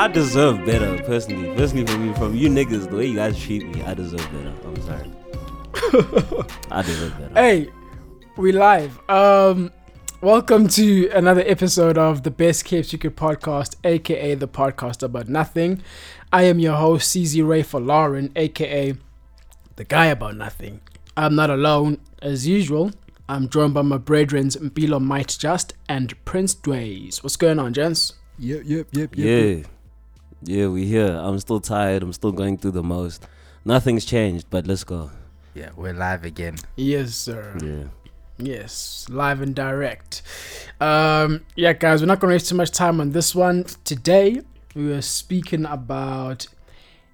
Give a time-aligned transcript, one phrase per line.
[0.00, 1.54] I deserve better, personally.
[1.54, 4.54] Personally, from you, from you niggas, the way you guys treat me, I deserve better.
[4.64, 6.46] I'm sorry.
[6.70, 7.34] I deserve better.
[7.34, 7.68] Hey,
[8.38, 8.98] we live.
[9.10, 9.70] Um,
[10.22, 15.82] welcome to another episode of the Best Kept Secret Podcast, aka the podcast about nothing.
[16.32, 18.94] I am your host, CZ Ray for Lauren, aka
[19.76, 20.80] the guy about nothing.
[21.14, 22.92] I'm not alone, as usual.
[23.28, 27.22] I'm joined by my brethren Mpilo Might Just and Prince Dways.
[27.22, 28.14] What's going on, gents?
[28.38, 29.58] Yep, yep, yep, yep.
[29.58, 29.68] Yeah.
[30.42, 31.08] Yeah, we here.
[31.22, 32.02] I'm still tired.
[32.02, 33.26] I'm still going through the most.
[33.64, 35.10] Nothing's changed, but let's go.
[35.54, 36.56] Yeah, we're live again.
[36.76, 37.56] Yes, sir.
[37.62, 37.84] Yeah.
[38.38, 40.22] Yes, live and direct.
[40.80, 43.64] Um, yeah, guys, we're not going to waste too much time on this one.
[43.84, 44.40] Today,
[44.74, 46.46] we are speaking about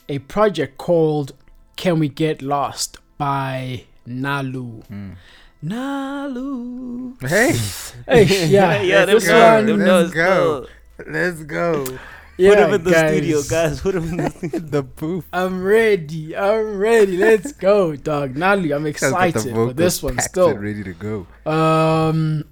[0.09, 1.33] a project called
[1.75, 5.17] Can We Get Lost by Nalu.
[5.65, 7.21] Nalu.
[7.29, 9.67] Hey, Hey, yeah, yeah, them this go, one.
[9.67, 10.67] them Let's go.
[11.09, 11.99] let's go.
[12.39, 13.81] Yeah, Put him in the guys, studio, guys.
[13.81, 14.59] Put him in the studio.
[14.61, 15.25] the booth.
[15.33, 16.37] I'm ready.
[16.37, 17.17] I'm ready.
[17.17, 18.35] Let's go, dog.
[18.35, 20.49] Nalu, I'm excited for this one packed still.
[20.51, 21.27] and ready to go.
[21.51, 22.45] Um,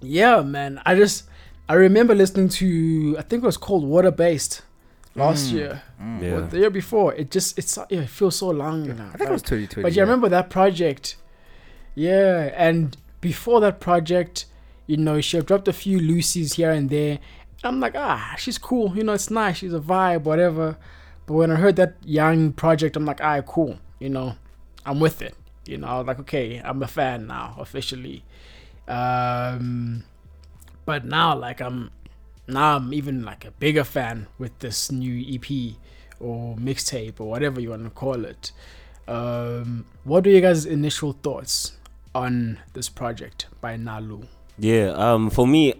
[0.00, 0.80] yeah, man.
[0.84, 1.24] I just
[1.68, 4.62] I remember listening to I think it was called Water Based
[5.14, 6.32] last Mm, year mm.
[6.32, 7.14] or the year before.
[7.14, 9.10] It just it's yeah, it feels so long now.
[9.14, 9.82] I thought it was 2020.
[9.82, 11.16] But yeah, I remember that project.
[11.94, 14.46] Yeah, and before that project,
[14.86, 17.18] you know, she dropped a few loosies here and there.
[17.64, 18.96] I'm like, ah, she's cool.
[18.96, 19.58] You know, it's nice.
[19.58, 20.76] She's a vibe, whatever.
[21.26, 23.78] But when I heard that young project, I'm like, ah, cool.
[23.98, 24.36] You know,
[24.86, 25.34] I'm with it.
[25.66, 28.24] You know, I was like, okay, I'm a fan now officially.
[28.86, 30.04] Um,
[30.86, 31.90] but now, like, I'm
[32.46, 35.76] now I'm even like a bigger fan with this new EP
[36.18, 38.52] or mixtape or whatever you want to call it.
[39.06, 41.76] Um, what are you guys' initial thoughts
[42.14, 44.26] on this project by Nalu?
[44.58, 45.74] Yeah, um, for me,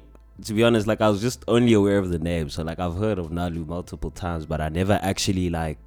[0.45, 2.97] to be honest, like I was just only aware of the name, so like I've
[2.97, 5.79] heard of Nalu multiple times, but I never actually like,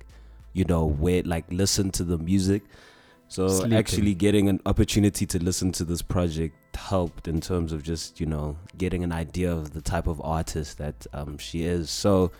[0.54, 2.64] you know, where like listened to the music.
[3.28, 3.78] So Sleeping.
[3.78, 8.26] actually getting an opportunity to listen to this project helped in terms of just you
[8.26, 11.90] know getting an idea of the type of artist that um she is.
[11.90, 12.32] So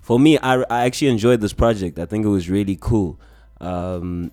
[0.00, 1.98] for me, I I actually enjoyed this project.
[1.98, 3.20] I think it was really cool.
[3.60, 4.32] Um,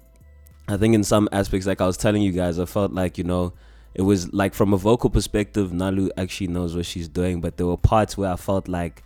[0.70, 3.26] I think in some aspects, like I was telling you guys, I felt like you
[3.26, 3.54] know
[3.96, 7.66] it was like from a vocal perspective, Nalu actually knows what she's doing, but there
[7.66, 9.04] were parts where I felt like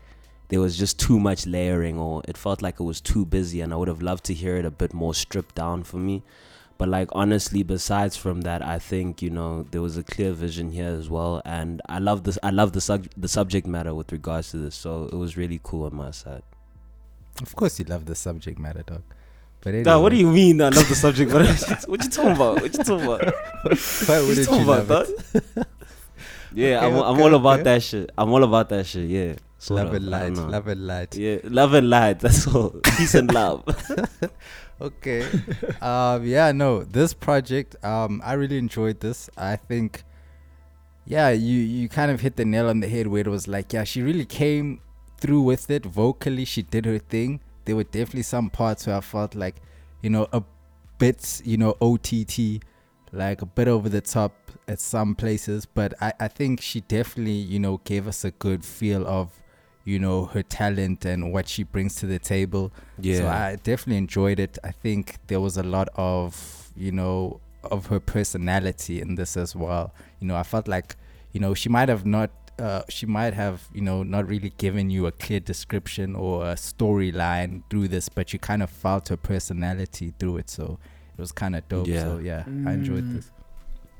[0.47, 3.72] there was just too much layering, or it felt like it was too busy, and
[3.72, 6.23] I would have loved to hear it a bit more stripped down for me.
[6.79, 10.72] But like honestly, besides from that, I think you know there was a clear vision
[10.72, 12.39] here as well, and I love this.
[12.41, 15.59] I love the sub- the subject matter with regards to this, so it was really
[15.61, 16.41] cool on my side.
[17.44, 19.03] Of course, you love the subject matter, dog.
[19.62, 20.62] But anyway, Dog, what do you mean?
[20.62, 21.75] I love the subject matter.
[21.88, 22.62] what you talking about?
[22.62, 23.22] What you talking about?
[24.06, 25.08] Why What you wouldn't you talking love about,
[26.53, 27.64] yeah, I'm, Okay, I'm okay, all about okay.
[27.64, 28.09] that shit.
[28.18, 29.09] I'm all about that shit.
[29.09, 29.94] Yeah, sort Love of.
[29.96, 31.16] and light, love and light.
[31.16, 32.20] Yeah, love and light.
[32.24, 32.70] That's all.
[32.97, 33.64] Peace and love.
[34.81, 35.28] Okay.
[35.81, 39.30] um, yeah, no, this project, um, I really enjoyed this.
[39.38, 40.03] I think,
[41.06, 43.74] yeah, you you kind of hit the nail on the head where it was like,
[43.74, 44.80] yeah, she really came
[45.18, 46.46] through with it vocally.
[46.46, 47.41] She did her thing.
[47.69, 49.57] There were definitely some parts where I felt like,
[50.02, 50.41] you know, a
[50.97, 52.63] bit, you know, OTT,
[53.12, 54.34] like a bit over the top
[54.68, 55.68] at some places.
[55.68, 59.40] But I, I think she definitely, you know, gave us a good feel of,
[59.85, 62.72] you know, her talent and what she brings to the table.
[63.00, 63.18] Yeah.
[63.18, 64.58] So I definitely enjoyed it.
[64.63, 69.56] I think there was a lot of, you know, of her personality in this as
[69.56, 69.94] well.
[70.19, 70.96] You know, I felt like,
[71.34, 74.90] you know, she might have not, uh, she might have, you know, not really given
[74.90, 79.18] you a clear description or a storyline through this, but you kind of felt her
[79.18, 80.50] personality through it.
[80.50, 80.80] So
[81.18, 81.88] it was kind of dope.
[81.88, 82.03] Yeah.
[82.03, 83.16] So yeah, I enjoyed Mm.
[83.16, 83.31] this.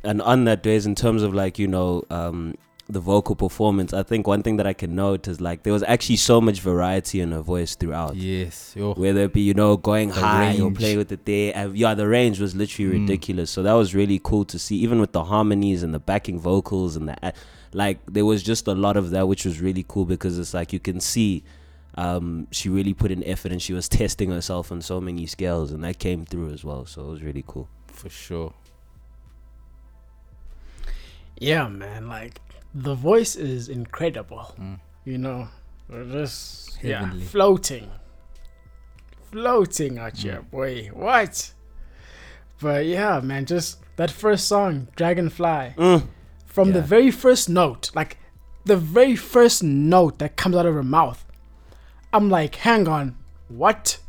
[0.04, 2.56] and on that days in terms of like you know um
[2.88, 5.84] the vocal performance i think one thing that i can note is like there was
[5.84, 8.74] actually so much variety in her voice throughout Yes.
[8.78, 8.94] Yo.
[8.94, 10.78] whether it be you know going The high or range.
[10.78, 13.02] playing with it there and yeah the range was literally Mm.
[13.02, 16.40] ridiculous so that was really cool to see even with the harmonies and the backing
[16.40, 17.34] vocals and the a-
[17.74, 20.74] like there was just a lot of that which was really cool because it's like
[20.74, 21.44] you can see
[21.96, 25.72] um she really put in effort and she was testing herself on so many scales
[25.72, 28.54] and that came through as well so it was really cool For sure.
[31.40, 32.08] Yeah, man.
[32.08, 32.42] Like
[32.74, 34.54] the voice is incredible.
[34.60, 34.80] Mm.
[35.06, 35.48] You know,
[35.90, 37.26] We're just yeah, Heavenly.
[37.26, 37.90] floating,
[39.32, 40.90] floating out here, boy.
[40.94, 41.54] What?
[42.62, 43.46] But yeah, man.
[43.46, 46.08] Just that first song, Dragonfly, Mm.
[46.50, 48.18] From the very first note, like
[48.66, 51.24] the very first note that comes out of her mouth.
[52.12, 53.16] I'm like, hang on,
[53.48, 54.00] what?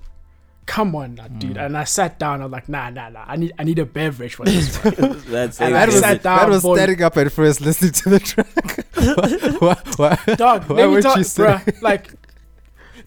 [0.67, 1.57] come on, now, dude.
[1.57, 1.67] Mm.
[1.67, 2.41] And I sat down.
[2.41, 3.25] I'm like, nah, nah, nah.
[3.27, 4.79] I need, I need a beverage for this.
[4.79, 5.77] That's And it.
[5.77, 8.21] I that was, sat down that was for- standing up at first listening to the
[8.21, 8.87] track.
[9.59, 11.83] why, why, why, Dog, Why would talk, you say- bruh.
[11.83, 12.13] Like,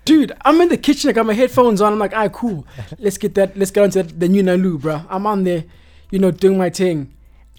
[0.04, 1.10] Dude, I'm in the kitchen.
[1.10, 1.94] I got my headphones on.
[1.94, 2.68] I'm like, alright, cool.
[3.00, 3.56] Let's get that.
[3.56, 5.02] Let's get onto the new Nalu, bro.
[5.10, 5.64] I'm on there,
[6.12, 7.14] you know, doing my thing,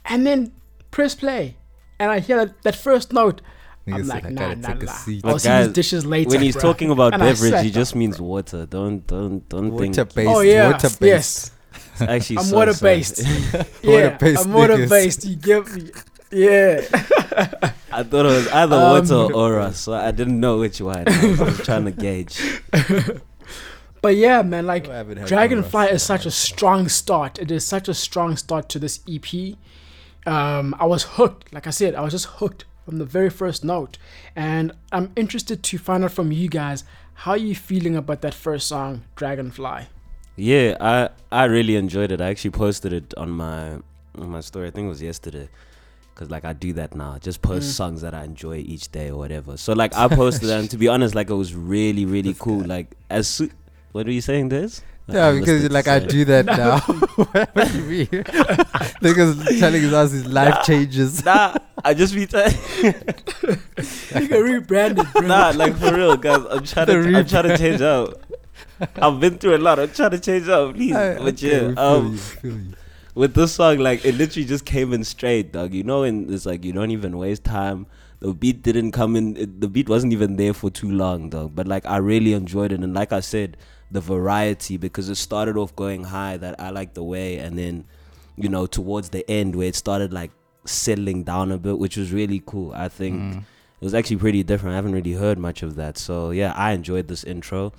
[0.04, 0.52] and then
[0.90, 1.56] press play,
[1.98, 3.40] and I hear that, that first note.
[3.86, 4.92] Nigga I'm said, like, "I nah, gotta nah, a nah.
[4.92, 6.30] seat." I'll But see these dishes later.
[6.30, 6.60] when he's bruh.
[6.62, 8.66] talking about And beverage, he just means water.
[8.66, 9.96] Don't don't don't think.
[9.96, 10.30] Water based.
[10.30, 11.00] Oh yeah, Water based.
[11.02, 11.50] yes.
[11.92, 13.18] It's actually I'm so water based.
[13.82, 14.88] yeah, Water-based I'm water niggas.
[14.88, 15.24] based.
[15.24, 15.90] You give me,
[16.32, 16.80] yeah.
[17.92, 21.04] I thought it was either Um, water or aura, so I didn't know which one.
[21.06, 22.40] I was, I was trying to gauge.
[24.00, 27.38] But yeah, man, like I haven't had Dragonfly Aura, is so such a strong start.
[27.38, 29.56] It is such a strong start to this EP.
[30.26, 31.52] Um, I was hooked.
[31.52, 33.98] Like I said, I was just hooked from the very first note.
[34.36, 36.84] And I'm interested to find out from you guys
[37.14, 39.86] how are you feeling about that first song, Dragonfly.
[40.36, 42.20] Yeah, I I really enjoyed it.
[42.20, 43.74] I actually posted it on my
[44.18, 44.66] on my story.
[44.68, 45.48] I think it was yesterday.
[46.16, 47.72] Cause like I do that now, just post Mm.
[47.72, 49.56] songs that I enjoy each day or whatever.
[49.56, 52.64] So like I posted that, and to be honest, like it was really really cool.
[52.64, 53.42] Like as
[53.92, 54.80] what are you saying, Des?
[55.06, 56.80] Yeah, because like I do that now.
[57.52, 58.06] what do you mean?
[59.04, 61.22] Niggas telling us his life changes.
[61.24, 62.54] Nah, I just be telling.
[64.14, 65.26] You can rebrand it, bro.
[65.26, 66.40] nah, like for real, guys.
[66.48, 68.22] I'm trying to I'm trying to change up.
[68.96, 69.78] I've been through a lot.
[69.78, 70.94] I'm trying to change up, please.
[70.94, 72.74] Uh, but okay, yeah, um, you, we feel you.
[73.14, 75.74] with this song, like it literally just came in straight, dog.
[75.74, 77.86] You know, and it's like you don't even waste time.
[78.20, 79.36] The beat didn't come in.
[79.36, 81.54] It, the beat wasn't even there for too long, dog.
[81.54, 83.56] But like I really enjoyed it, and like I said,
[83.94, 86.36] the variety because it started off going high.
[86.36, 87.84] That I like the way, and then
[88.36, 90.30] you know towards the end where it started like
[90.66, 92.72] settling down a bit, which was really cool.
[92.74, 93.38] I think Mm.
[93.80, 94.72] it was actually pretty different.
[94.72, 95.98] I haven't really heard much of that.
[95.98, 97.72] So yeah, I enjoyed this intro.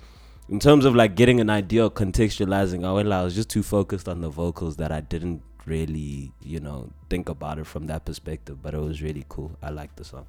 [0.48, 3.64] In terms of like getting an idea of contextualizing, I went I was just too
[3.64, 8.06] focused on the vocals that I didn't really, you know, think about it from that
[8.06, 8.62] perspective.
[8.62, 9.52] But it was really cool.
[9.64, 10.28] I liked the song.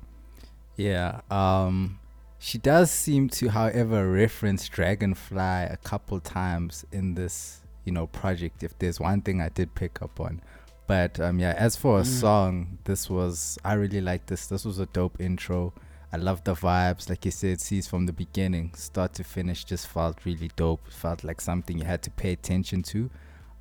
[0.76, 1.20] Yeah.
[1.30, 1.98] Um,
[2.46, 8.62] she does seem to, however, reference Dragonfly a couple times in this, you know, project.
[8.62, 10.40] If there's one thing I did pick up on,
[10.86, 12.20] but um, yeah, as for a Mm.
[12.20, 14.46] song, this was I really liked this.
[14.46, 15.72] This was a dope intro.
[16.12, 19.88] I love the vibes, like you said, sees from the beginning, start to finish, just
[19.88, 20.86] felt really dope.
[20.88, 23.10] Felt like something you had to pay attention to.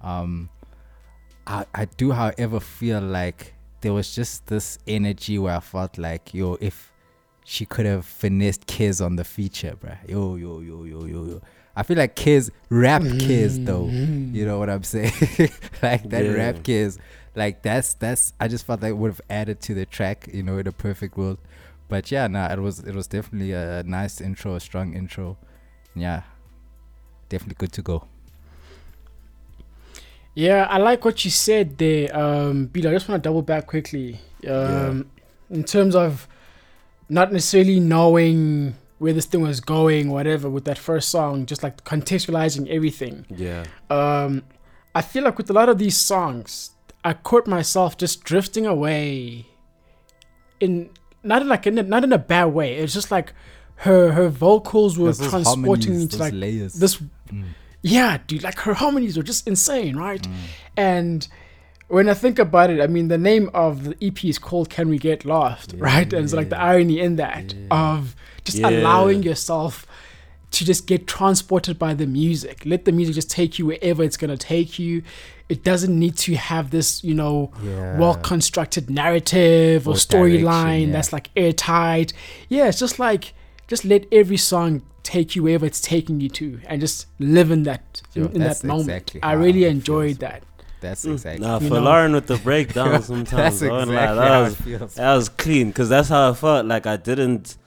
[0.02, 0.50] Um,
[1.48, 6.36] I, I do, however, feel like there was just this energy where I felt like,
[6.36, 6.92] yo, if
[7.48, 9.98] she could have finessed Kiz on the feature, bruh.
[10.10, 11.42] Yo, yo, yo, yo, yo, yo.
[11.76, 13.88] I feel like Kiz, rap Kiz, though.
[13.88, 15.12] You know what I'm saying?
[15.84, 16.32] like that Yeah.
[16.34, 16.98] rap Kiz.
[17.36, 20.58] Like that's that's I just felt like would have added to the track, you know,
[20.58, 21.38] in a perfect world.
[21.88, 25.38] But yeah, no, it was it was definitely a nice intro, a strong intro.
[25.96, 26.24] Yeah.
[27.30, 28.08] Definitely good to go.
[30.34, 32.88] Yeah, I like what you said there, um, Bill.
[32.90, 34.20] I just want to double back quickly.
[34.48, 35.10] Um,
[35.50, 36.28] In terms of
[37.10, 41.84] not necessarily knowing where this thing was going, whatever, with that first song, just like
[41.84, 43.26] contextualizing everything.
[43.30, 43.66] Yeah.
[43.90, 44.44] Um,
[44.94, 46.72] I feel like with a lot of these songs,
[47.04, 49.46] I caught myself just drifting away
[50.60, 50.90] in
[51.24, 52.76] not in like in a, not in a bad way.
[52.76, 53.34] It's just like
[53.78, 56.74] her her vocals were transporting me to like layers.
[56.76, 57.00] this
[57.34, 57.46] Mm.
[57.82, 60.22] yeah, dude, like her harmonies were just insane, right?
[60.22, 60.34] Mm.
[60.78, 61.28] And
[61.88, 64.90] when I think about it, I mean, the name of the EP is called "Can
[64.90, 66.12] We Get Lost," right?
[66.12, 67.68] And it's like the irony in that Yeah.
[67.94, 68.70] of just Yeah.
[68.70, 69.86] allowing yourself
[70.52, 72.62] to just get transported by the music.
[72.66, 75.04] Let the music just take you wherever it's gonna take you.
[75.50, 78.00] It doesn't need to have this, you know, Yeah.
[78.00, 80.94] well constructed narrative or, Or storyline yeah.
[80.94, 82.14] that's like airtight.
[82.50, 83.34] Yeah, it's just like
[83.68, 87.64] just let every song take you wherever it's taking you to, and just live in
[87.64, 88.88] that Yo, in that moment.
[88.90, 90.42] exactly I really enjoyed that.
[90.90, 91.12] That's Mm.
[91.14, 91.46] exactly.
[91.48, 91.82] Nah, You for know.
[91.82, 93.60] Lauren with the breakdown sometimes.
[93.60, 94.94] that's I exactly lie, that how was it feels.
[94.96, 96.66] that was clean because that's how I felt.
[96.66, 97.58] Like I didn't.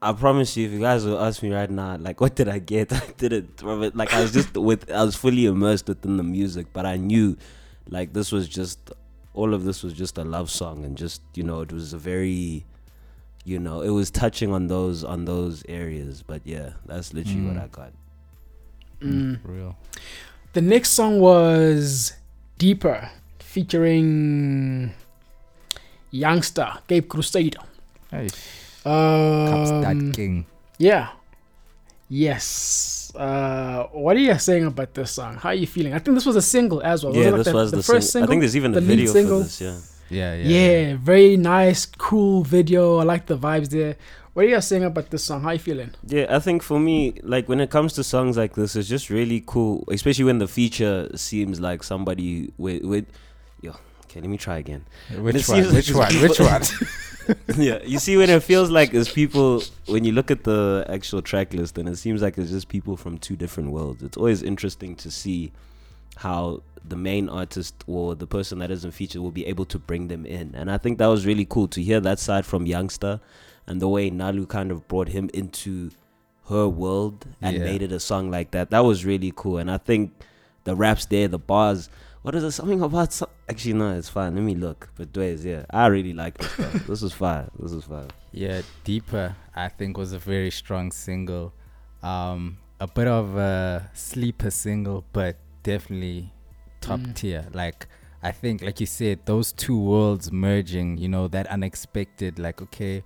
[0.00, 2.58] I promise you, if you guys will ask me right now, like what did I
[2.60, 2.92] get?
[2.92, 3.96] I didn't it.
[3.96, 7.36] Like I was just with, I was fully immersed within the music, but I knew,
[7.88, 8.78] like this was just,
[9.34, 11.98] all of this was just a love song, and just you know, it was a
[11.98, 12.64] very,
[13.44, 16.22] you know, it was touching on those on those areas.
[16.24, 17.64] But yeah, that's literally what Mm.
[17.64, 17.92] I got.
[19.00, 19.42] Mm.
[19.42, 19.76] For real.
[20.54, 22.12] The next song was
[22.58, 24.92] Deeper, featuring
[26.12, 27.60] Youngsta, Cape Crusader.
[28.10, 28.28] Hey,
[28.84, 30.46] Um, that king.
[30.78, 31.08] yeah.
[32.08, 33.12] Yes.
[33.14, 35.36] Uh, what are you saying about this song?
[35.36, 35.92] How are you feeling?
[35.94, 37.14] I think this was a single as well.
[37.14, 38.28] yeah, it like this the, was the, the, first sing- single.
[38.28, 39.38] I think there's even the a video single?
[39.38, 39.60] for this.
[39.60, 39.78] Yeah.
[40.10, 40.48] Yeah, yeah.
[40.48, 42.96] yeah, very nice, cool video.
[42.96, 43.96] I like the vibes there.
[44.38, 45.42] What are you guys saying about this song?
[45.42, 45.90] How you feeling?
[46.06, 49.10] Yeah, I think for me, like when it comes to songs like this, it's just
[49.10, 53.06] really cool, especially when the feature seems like somebody with, with
[53.62, 53.72] yo.
[54.04, 54.84] Okay, let me try again.
[55.10, 55.42] Which one?
[55.42, 56.22] seems like Which it's one?
[56.22, 56.62] Which one?
[57.60, 61.20] yeah, you see when it feels like it's people when you look at the actual
[61.20, 64.04] track list and it seems like it's just people from two different worlds.
[64.04, 65.50] It's always interesting to see
[66.14, 70.06] how the main artist or the person that isn't featured will be able to bring
[70.06, 70.54] them in.
[70.54, 73.18] And I think that was really cool to hear that side from Youngsta
[73.68, 75.90] and the way Nalu kind of brought him into
[76.48, 77.64] her world and Yeah.
[77.64, 78.70] made it a song like that.
[78.70, 79.58] That was really cool.
[79.58, 80.12] And I think
[80.64, 81.88] the raps there, the bars,
[82.22, 82.52] what is it?
[82.52, 84.34] Something about some, actually no, it's fine.
[84.34, 84.88] Let me look.
[84.96, 86.50] But Dwayne, yeah, I really like this.
[86.52, 86.86] Stuff.
[86.86, 87.50] this is fine.
[87.58, 88.08] This is fine.
[88.32, 91.52] Yeah, Deeper, I think, was a very strong single.
[92.02, 96.32] Um, a bit of a sleeper single, but definitely
[96.80, 97.14] top Mm.
[97.14, 97.46] tier.
[97.52, 97.86] Like,
[98.22, 103.02] I think, like you said, those two worlds merging, you know, that unexpected, like, okay,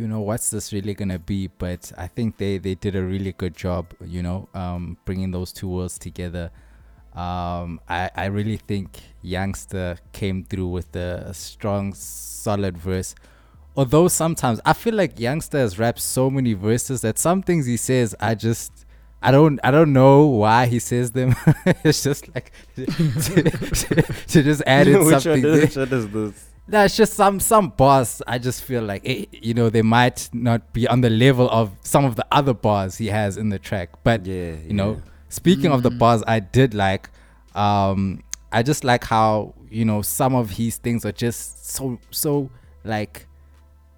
[0.00, 1.48] you know, what's this really gonna be?
[1.48, 5.52] But I think they, they did a really good job, you know, um, bringing those
[5.52, 6.50] two worlds together.
[7.14, 13.14] Um, I, I really think Youngsta came through with a, strong, solid verse
[13.76, 17.76] although sometimes I feel like Youngsta has rapped so many verses that some things he
[17.76, 18.84] says I just
[19.22, 21.34] I don't I don't know why he says them.
[21.84, 25.42] it's just like to, to- to just add in which, something.
[25.42, 26.49] one, which one is this?
[26.70, 28.22] That's just some some bars.
[28.26, 31.72] I just feel like eh, you know they might not be on the level of
[31.82, 33.90] some of the other bars he has in the track.
[34.04, 35.98] But Yeah, you know, speaking of the Mm.
[35.98, 37.10] bars, I did like.
[37.54, 38.22] Um,
[38.52, 42.50] I just like how you know some of his things are just so so
[42.84, 43.26] like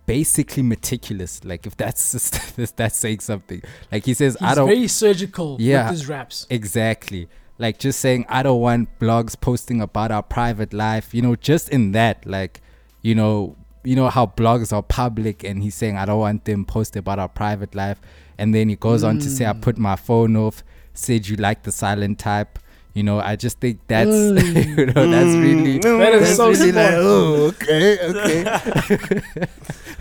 [0.07, 1.45] basically meticulous.
[1.45, 2.15] Like if that's
[2.59, 3.63] if that's saying something.
[3.91, 5.85] Like he says, I don't very surgical Yeah.
[5.85, 6.47] with his raps.
[6.51, 7.29] Exactly.
[7.63, 11.15] Like just saying, I don't want blogs posting about our private life.
[11.15, 12.61] You know, just in that, like,
[13.03, 16.65] you know, you know how blogs are public, and he's saying, I don't want them
[16.65, 17.99] posting about our private life.
[18.39, 19.61] And then he goes on to say, I Mm.
[19.61, 20.63] put my phone off.
[20.95, 22.59] Said you like the silent type.
[22.95, 24.77] You know, I just think that's Mm.
[24.79, 26.93] you know that's really That is that's so really smart.
[26.93, 29.23] like, oh okay okay.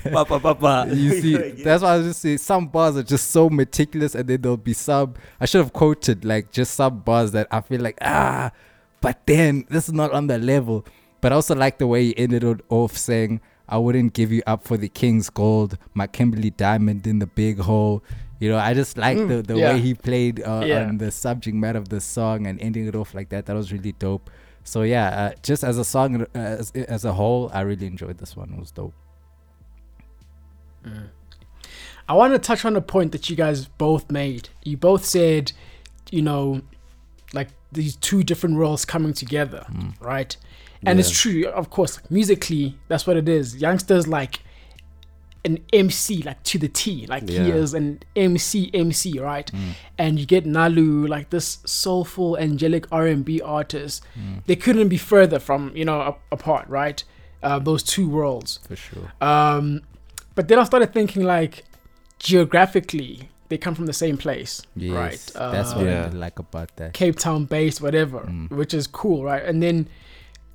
[0.12, 0.88] Papa, papa.
[0.94, 4.28] You see, that's why I was just saying some bars are just so meticulous, and
[4.28, 5.14] then there'll be some.
[5.40, 8.52] I should have quoted like just some bars that I feel like ah,
[9.00, 10.86] but then this is not on the level.
[11.22, 14.42] But I also like the way he ended it off saying, "I wouldn't give you
[14.48, 18.04] up for the king's gold, my Kimberley diamond in the big hole."
[18.42, 19.68] You know, I just like Mm, the the yeah.
[19.74, 20.88] way he played uh, Yeah.
[20.90, 23.46] on the subject matter of the song and ending it off like that.
[23.46, 24.30] That was really dope.
[24.64, 26.26] So yeah, uh, just as a song uh,
[26.62, 28.50] as, as a whole, I really enjoyed this one.
[28.56, 28.96] It was dope.
[32.10, 34.50] I want to touch on a point that you guys both made.
[34.64, 35.52] You both said,
[36.10, 36.62] you know,
[37.34, 39.66] like these two different worlds coming together,
[40.00, 40.36] right?
[40.84, 41.98] And it's true, of course.
[41.98, 43.56] Like, musically, that's what it is.
[43.62, 44.40] Youngsta's like
[45.44, 47.08] an MC, like to the T.
[47.08, 49.50] Like he is an MC, MC, right?
[49.98, 54.04] And you get Nalu, like this soulful, angelic R and B artist.
[54.46, 57.04] They couldn't be further from you know a- apart, right?
[57.44, 58.60] Uh, those two worlds.
[58.68, 59.12] For sure.
[59.20, 59.82] Um,
[60.36, 61.64] but then I started thinking like
[62.20, 65.32] geographically they come from the same place, Yes, right?
[65.52, 66.06] that's Uh, what Yeah.
[66.06, 66.94] I like about that.
[66.94, 68.50] Cape Town based, whatever, Mm.
[68.50, 69.44] which is cool, right?
[69.44, 69.90] And then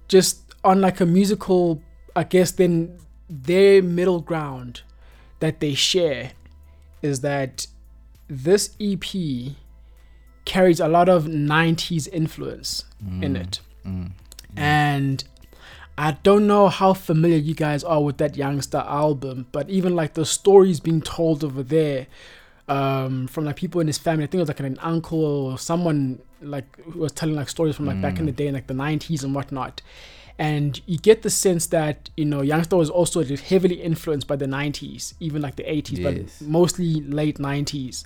[0.08, 1.82] just on like a musical,
[2.14, 2.96] I guess then
[3.28, 4.82] their middle ground
[5.40, 6.32] that they share
[7.02, 7.66] is that
[8.28, 9.54] this EP
[10.44, 12.84] carries a lot of 90s influence
[13.20, 13.60] in it.
[13.84, 14.12] Mm.
[14.56, 15.24] And
[15.98, 20.14] I don't know how familiar you guys are with that Youngsta album, but even like
[20.14, 22.06] the stories being told over there
[22.68, 25.58] um, from like people in his family, I think it was like an uncle or
[25.58, 28.66] someone like who was telling like stories from like back in the day in like
[28.66, 29.80] the 90s and whatnot.
[30.38, 34.44] And you get the sense that, you know, Youngsta was also heavily influenced by the
[34.46, 36.38] 90s, even like the 80s, Yes.
[36.40, 38.04] but mostly late 90s.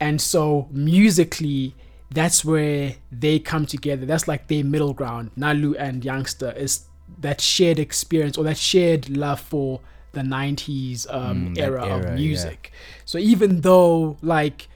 [0.00, 1.74] And so musically,
[2.10, 4.06] that's where they come together.
[4.06, 5.30] That's like their middle ground.
[5.38, 6.86] Nalu and Youngsta is
[7.20, 9.80] that shared experience or that shared love for
[10.12, 12.14] the 90s um, Mm, era, era, of yeah.
[12.14, 12.72] music.
[13.04, 14.68] So even though like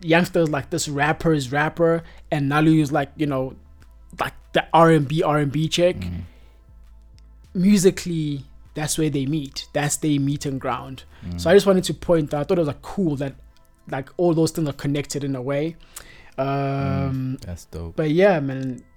[0.00, 3.54] Youngsta is like this rapper's rapper and Nalu is like, you know,
[4.20, 6.22] like the R&B R&B chick, Mm.
[7.54, 9.68] musically that's where they meet.
[9.74, 11.04] That's their meeting ground.
[11.26, 11.38] Mm.
[11.40, 13.34] So I just wanted to point that I thought it was like cool that
[13.90, 15.76] like all those things are connected in a way.
[16.38, 17.96] Um, That's dope.
[17.96, 18.82] but yeah, man.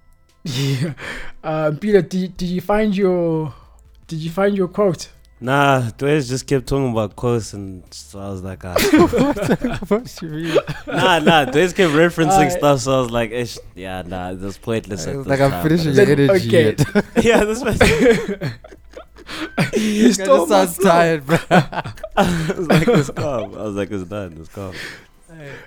[0.46, 0.94] Yeah.
[1.44, 3.52] Uh, Peter, did, did you find your
[4.08, 5.10] did you find your quote?
[5.42, 8.74] Nah, Dwayne just kept talking about quotes, and so I was like, ah.
[9.90, 10.56] what you mean?
[10.88, 11.46] nah, nah.
[11.46, 12.52] Dwayne kept referencing Alright.
[12.54, 15.06] stuff, so I was like, Ish, yeah, nah, that's pointless.
[15.06, 15.64] at this like I'm time.
[15.68, 16.48] finishing Then- your energy.
[16.48, 16.76] okay.
[16.78, 17.06] yet.
[17.26, 17.80] yeah, this was.
[19.76, 20.90] You It stole my sounds flow.
[20.92, 21.38] tired, bro.
[21.50, 21.94] I
[22.56, 23.56] was like, it's calm.
[23.56, 24.38] I was like, it's done.
[24.40, 24.74] It's calm.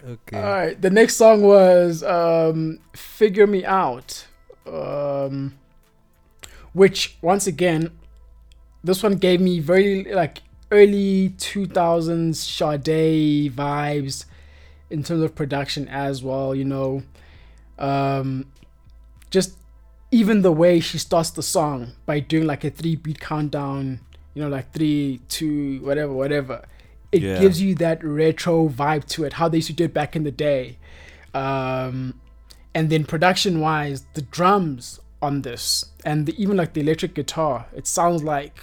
[0.07, 0.37] okay.
[0.37, 0.81] All right.
[0.81, 4.27] The next song was um, "Figure Me Out,"
[4.65, 5.59] um,
[6.73, 7.91] which once again,
[8.83, 14.25] this one gave me very like early 2000s Sade vibes
[14.91, 17.03] in terms of production as well, you know.
[17.79, 18.47] Um,
[19.31, 19.57] just
[20.11, 24.01] even the way she starts the song by doing like a three beat countdown,
[24.35, 26.65] you know, like three, two, whatever, whatever.
[27.13, 27.41] It Yeah.
[27.41, 30.25] gives you that retro vibe to it, how they used to do it back in
[30.25, 30.79] the day.
[31.35, 32.21] Um,
[32.75, 37.67] and then production wise, the drums on this and the, even like the electric guitar,
[37.77, 38.63] it sounds like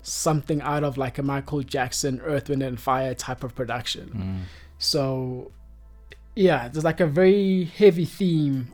[0.00, 4.08] something out of like a Michael Jackson Earth, Wind and Fire type of production.
[4.08, 4.48] Mm.
[4.78, 5.52] So
[6.34, 8.72] yeah, there's like a very heavy theme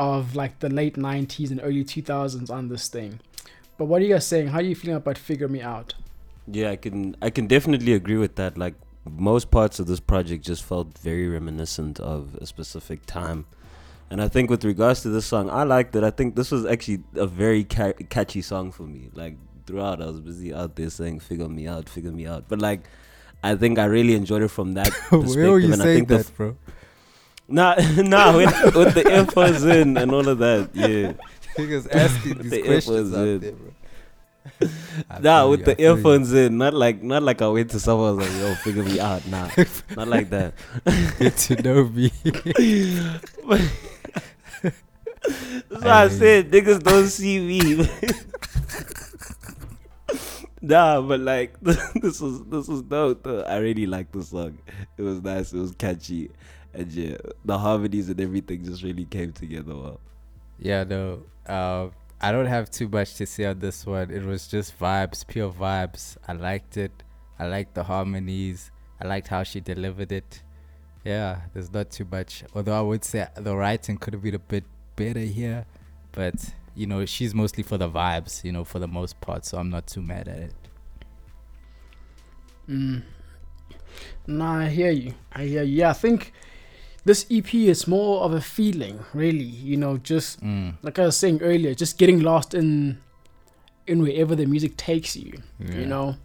[0.00, 3.20] of like the late 90s and early 2000s on this thing.
[3.78, 4.48] But what are you guys saying?
[4.48, 5.94] How are you feeling about Figure Me Out?
[6.48, 8.58] Yeah, I can I can definitely agree with that.
[8.58, 8.74] Like
[9.08, 13.46] most parts of this project just felt very reminiscent of a specific time.
[14.12, 16.04] And I think with regards to this song, I liked it.
[16.04, 19.08] I think this was actually a very ca- catchy song for me.
[19.14, 22.60] Like throughout, I was busy out there saying "figure me out, figure me out." But
[22.60, 22.82] like,
[23.42, 25.28] I think I really enjoyed it from that perspective.
[25.36, 26.58] Where were you and I saying that, bro?
[27.48, 31.14] Nah, nah, with, with the earphones in and all of that, yeah.
[31.56, 33.40] Niggas asking these the questions out in.
[33.40, 34.68] there, bro.
[35.22, 35.96] Nah, with you, the feel you.
[35.96, 39.26] earphones in, not like not like I went to someone like, "Yo, figure me out."
[39.26, 39.48] Nah,
[39.96, 40.52] not like that.
[41.18, 42.12] Get to know me.
[45.24, 47.88] That's why I said niggas don't see me.
[50.60, 53.22] nah, but like this was this was dope.
[53.22, 53.42] Though.
[53.42, 54.58] I really liked the song.
[54.96, 55.52] It was nice.
[55.52, 56.30] It was catchy,
[56.74, 60.00] and yeah, the harmonies and everything just really came together well.
[60.58, 61.22] Yeah, no.
[61.46, 61.88] Uh,
[62.20, 64.10] I don't have too much to say on this one.
[64.10, 66.16] It was just vibes, pure vibes.
[66.28, 66.92] I liked it.
[67.38, 68.70] I liked the harmonies.
[69.00, 70.42] I liked how she delivered it.
[71.04, 72.44] Yeah, there's not too much.
[72.54, 74.64] Although I would say the writing could have been a bit
[74.96, 75.66] better here,
[76.12, 76.34] but
[76.74, 79.44] you know, she's mostly for the vibes, you know, for the most part.
[79.44, 80.54] So I'm not too mad at it.
[82.68, 83.02] Mm.
[84.26, 85.14] Nah, I hear you.
[85.32, 85.76] I hear you.
[85.80, 86.32] Yeah, I think
[87.04, 89.44] this EP is more of a feeling, really.
[89.44, 90.74] You know, just Mm.
[90.82, 92.98] like I was saying earlier, just getting lost in
[93.86, 95.42] in wherever the music takes you.
[95.58, 95.74] Yeah.
[95.74, 96.16] You know,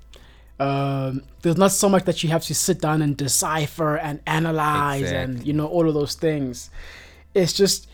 [0.59, 5.11] um, there's not so much that you have to sit down and decipher and analyze
[5.11, 6.69] and you know all of those things.
[7.33, 7.87] It's just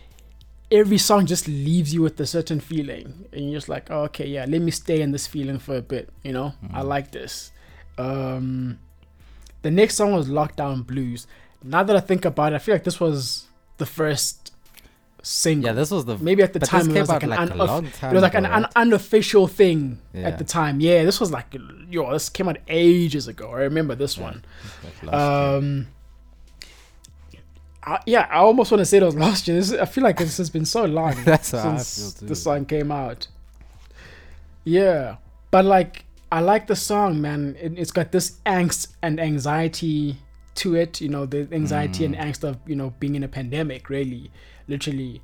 [0.73, 4.27] every song just leaves you with a certain feeling, and you're just like, oh, okay,
[4.27, 6.09] yeah, let me stay in this feeling for a bit.
[6.23, 6.87] You know, I Mhm.
[6.87, 7.51] like this.
[7.97, 8.79] Um,
[9.61, 11.27] the next song was Lockdown Blues.
[11.63, 13.45] Now that I think about it, I feel like this was
[13.77, 14.51] the first
[15.21, 15.67] single.
[15.69, 16.17] Yeah, this was the.
[16.17, 18.67] Maybe at the time it was like an like unof- it was like an un-
[18.75, 20.27] unofficial thing Yeah.
[20.29, 20.81] at the time.
[20.81, 21.55] Yeah, this was like
[21.89, 23.51] yo, this came out ages ago.
[23.51, 24.43] I remember this Yeah, one.
[25.03, 25.13] Like.
[25.15, 25.87] Um,
[27.85, 29.57] I, yeah, I almost want to say it was last year.
[29.57, 33.27] This, I feel like this has been so long since the song came out.
[34.63, 35.17] Yeah,
[35.51, 37.55] but like I like the song, man.
[37.59, 40.17] It, it's got this angst and anxiety
[40.55, 41.01] to it.
[41.01, 42.21] You know, the anxiety and Mm.
[42.23, 44.31] angst of you know being in a pandemic, really,
[44.67, 45.21] literally,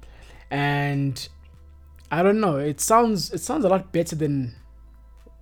[0.52, 1.28] and
[2.12, 2.58] I don't know.
[2.58, 4.56] It sounds it sounds a lot better than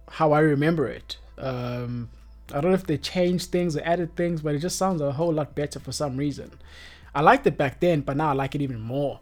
[0.09, 1.17] how I remember it.
[1.37, 2.09] Um,
[2.53, 5.11] I don't know if they changed things or added things, but it just sounds a
[5.13, 6.51] whole lot better for some reason.
[7.17, 9.19] I liked it back then, but now I like it even more.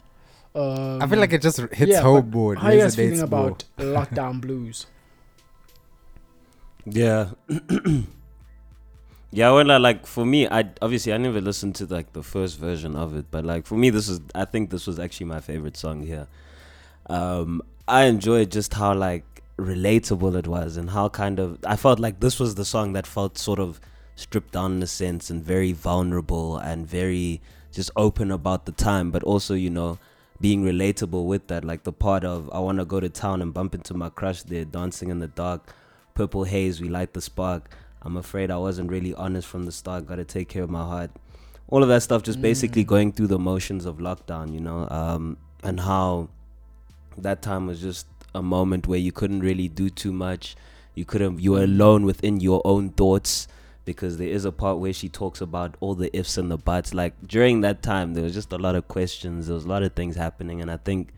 [0.53, 2.53] Um, I feel like it just hits yeah, home but more.
[2.53, 3.23] it How are you guys feeling more.
[3.23, 4.87] about lockdown blues?
[6.85, 7.29] Yeah.
[9.31, 12.59] yeah, well, uh, like for me, I obviously I never listened to like the first
[12.59, 15.39] version of it, but like for me, this is I think this was actually my
[15.39, 16.27] favorite song here.
[17.09, 19.23] Um, I enjoyed just how like
[19.57, 23.07] relatable it was and how kind of I felt like this was the song that
[23.07, 23.79] felt sort of
[24.17, 27.39] stripped down in a sense and very vulnerable and very
[27.75, 29.97] just open about the time, but also you know
[30.41, 33.53] being relatable with that, like the part of I want to go to town and
[33.53, 35.73] bump into my crush there, dancing in the dark
[36.13, 37.69] purple haze we light the spark.
[38.01, 41.11] I'm afraid i wasn't really honest from the start gotta take care of my heart.
[41.67, 42.87] All of that stuff just basically Mm.
[42.87, 46.29] going through the motions of lockdown you know um and how
[47.17, 50.55] that time was just a moment where you couldn't really do too much.
[50.93, 53.47] You couldn't you were alone within your own thoughts
[53.85, 56.93] because there is a part where she talks about all the ifs and the buts
[56.93, 59.83] like during that time there was just a lot of questions there was a lot
[59.83, 61.13] of things happening and i think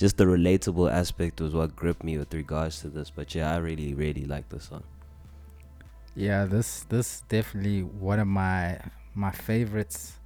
[0.00, 3.10] just the relatable aspect was what gripped me with regards to this.
[3.10, 4.82] But yeah, I really, really like this song.
[6.16, 8.80] Yeah, this this definitely one of my
[9.14, 10.18] my favorites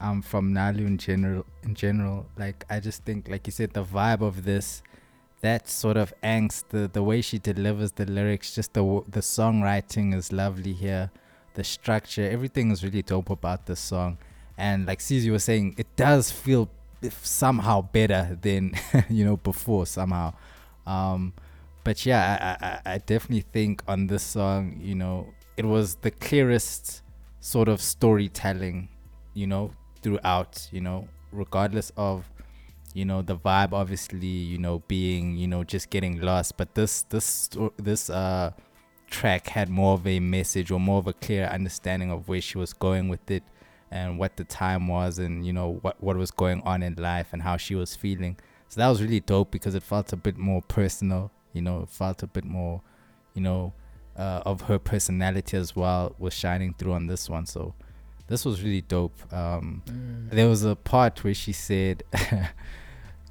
[0.00, 2.26] um from Nalu in general in general.
[2.38, 4.82] Like I just think like you said the vibe of this
[5.40, 10.14] that sort of angst the the way she delivers the lyrics just the the songwriting
[10.14, 11.10] is lovely here.
[11.56, 14.18] The structure, everything is really dope about this song.
[14.56, 16.70] And like Caesar was saying, it does feel
[17.22, 18.72] somehow better than
[19.10, 20.34] you know before somehow.
[20.86, 21.32] Um
[21.84, 22.22] but yeah,
[22.60, 27.02] I, I I definitely think on this song, you know, it was the clearest
[27.40, 28.88] sort of storytelling,
[29.34, 32.30] you know, throughout, you know, regardless of
[32.96, 37.02] you know the vibe obviously you know being you know just getting lost but this
[37.10, 38.50] this this uh
[39.08, 42.58] track had more of a message or more of a clear understanding of where she
[42.58, 43.42] was going with it
[43.90, 47.28] and what the time was and you know what what was going on in life
[47.32, 48.36] and how she was feeling.
[48.68, 51.88] So that was really dope because it felt a bit more personal you know it
[51.88, 52.82] felt a bit more
[53.34, 53.72] you know
[54.18, 57.46] uh, of her personality as well was shining through on this one.
[57.46, 57.74] So
[58.28, 59.16] this was really dope.
[59.32, 60.30] Um, Mm.
[60.30, 62.02] there was a part where she said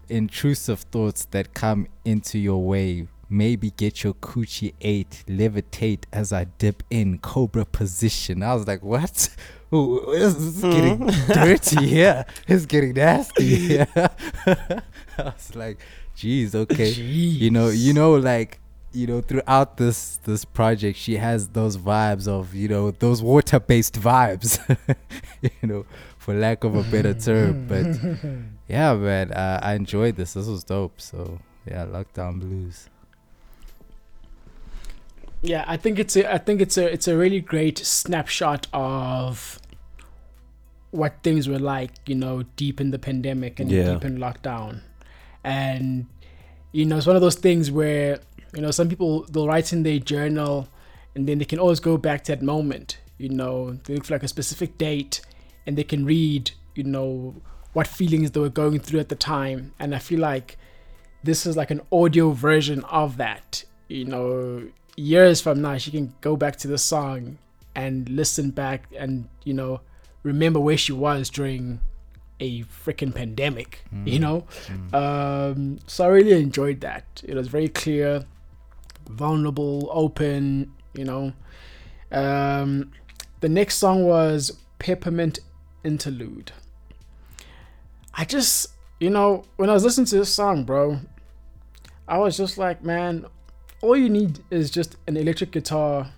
[0.10, 6.46] intrusive thoughts that come into your way maybe get your coochie eight, levitate as i
[6.58, 8.42] dip in cobra position.
[8.42, 9.30] I was like what?
[9.74, 12.26] Ooh, this is getting dirty here.
[12.48, 13.88] It's getting nasty here.
[13.98, 14.82] I
[15.18, 15.80] was like
[16.16, 16.90] geez okay.
[16.90, 18.60] You know you know like
[18.94, 23.60] you know throughout this this project she has those vibes of you know those water
[23.60, 24.60] based vibes.
[25.42, 25.86] You know
[26.18, 27.68] for lack of a better term.
[27.68, 27.88] But
[28.68, 30.34] yeah man uh, i enjoyed this.
[30.34, 31.02] This was dope.
[31.02, 32.88] So yeah lockdown blues
[35.46, 39.60] Yeah, I think it's a I think it's a it's a really great snapshot of
[40.92, 43.94] what things were like, you know, deep in the pandemic and Yeah.
[43.94, 44.82] deep in lockdown.
[45.44, 46.08] And
[46.72, 48.20] you know, it's one of those things where,
[48.56, 50.68] you know, some people they'll write in their journal
[51.14, 52.98] and then they can always go back to that moment.
[53.18, 55.22] You know, they look for like a specific date
[55.68, 57.36] and they can read, you know,
[57.74, 59.74] what feelings they were going through at the time.
[59.80, 60.58] And I feel like
[61.24, 63.64] this is like an audio version of that.
[63.88, 64.64] You know,
[64.96, 67.38] years from now, she can go back to the song
[67.76, 69.82] and listen back and, you know,
[70.24, 71.80] remember where she was during
[72.40, 74.46] a freaking pandemic, you know?
[74.94, 77.22] Um, so I really enjoyed that.
[77.26, 78.26] It was very clear,
[79.10, 81.34] vulnerable, open, you know.
[82.12, 82.92] Um,
[83.42, 85.40] the next song was Peppermint
[85.84, 86.52] Interlude.
[88.14, 88.68] I just,
[89.00, 91.00] you know, when I was listening to this song, bro,
[92.08, 93.26] I was just like, man,
[93.82, 96.14] all you need is just an electric guitar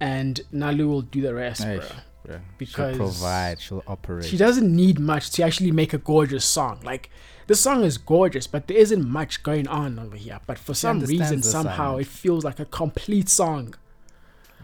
[0.00, 1.86] and Nalu will do the rest, Hey, bro.
[2.28, 2.38] yeah.
[2.58, 6.80] Because she'll provide she'll operate She doesn't need much to actually make a gorgeous song.
[6.84, 7.10] Like
[7.46, 10.40] the song is gorgeous, but there isn't much going on over here.
[10.46, 13.74] But for some reason, somehow it feels like a complete song.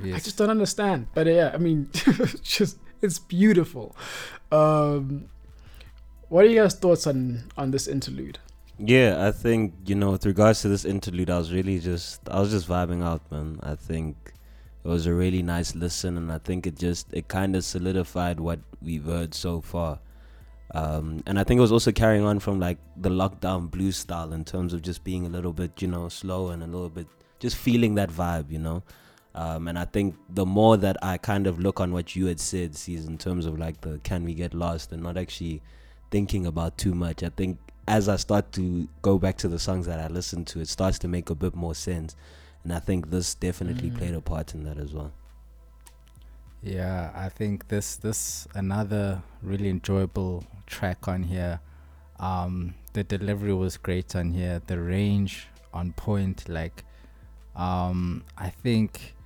[0.03, 1.09] I just don't understand.
[1.15, 1.91] But yeah, I mean,
[2.43, 3.95] just it's beautiful.
[4.51, 5.27] Um,
[6.31, 8.39] what are you guys' thoughts on on this interlude?
[8.83, 12.41] Yeah, I think you know, with regards to this interlude, I was really just, I
[12.41, 13.61] was just vibing out, man.
[13.63, 14.17] I think
[14.83, 18.41] it was a really nice listen, and I think it just, it kind of solidified
[18.41, 19.99] what we've heard so far.
[20.75, 24.33] Um, and I think it was also carrying on from like the lockdown blues style
[24.33, 27.07] in terms of just being a little bit, you know, slow and a little bit,
[27.39, 28.83] just feeling that vibe, you know.
[29.35, 32.41] Um, and I think the more that I kind of look on what you had
[32.41, 35.61] said, sees in terms of like the can we get lost and not actually
[36.11, 37.23] thinking about too much.
[37.23, 37.59] I think
[37.91, 40.97] as I start to go back to the songs that I listen to, it starts
[41.01, 42.15] to make a bit more sense.
[42.63, 43.99] And I think this definitely Mm.
[43.99, 45.11] played a part in that as well.
[46.63, 51.61] Yeah, I think this this another really enjoyable track on here.
[52.21, 54.61] Um, the delivery was great on here.
[54.67, 56.49] The range on point.
[56.49, 56.85] Like,
[57.57, 59.17] um, I think,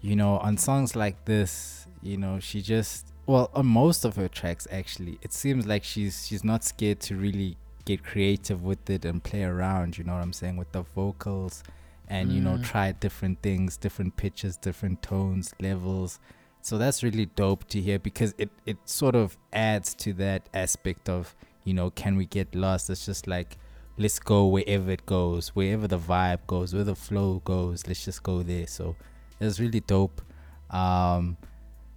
[0.00, 4.28] you know, on songs like this, you know, she just well on most of her
[4.28, 9.04] tracks actually, it seems like she's she's not scared to really get creative with it
[9.04, 9.98] and play around.
[9.98, 11.62] You know what I'm saying with the vocals,
[12.08, 12.62] and you know Mm.
[12.64, 16.18] try different things, different pitches, different tones, levels.
[16.60, 21.08] So that's really dope to hear because it, it sort of adds to that aspect
[21.08, 22.88] of, you know, can we get lost?
[22.88, 23.58] It's just like,
[23.98, 28.22] let's go wherever it goes, wherever the vibe goes, where the flow goes, let's just
[28.22, 28.68] go there.
[28.68, 28.94] So
[29.40, 30.22] it's really dope.
[30.70, 31.36] Um,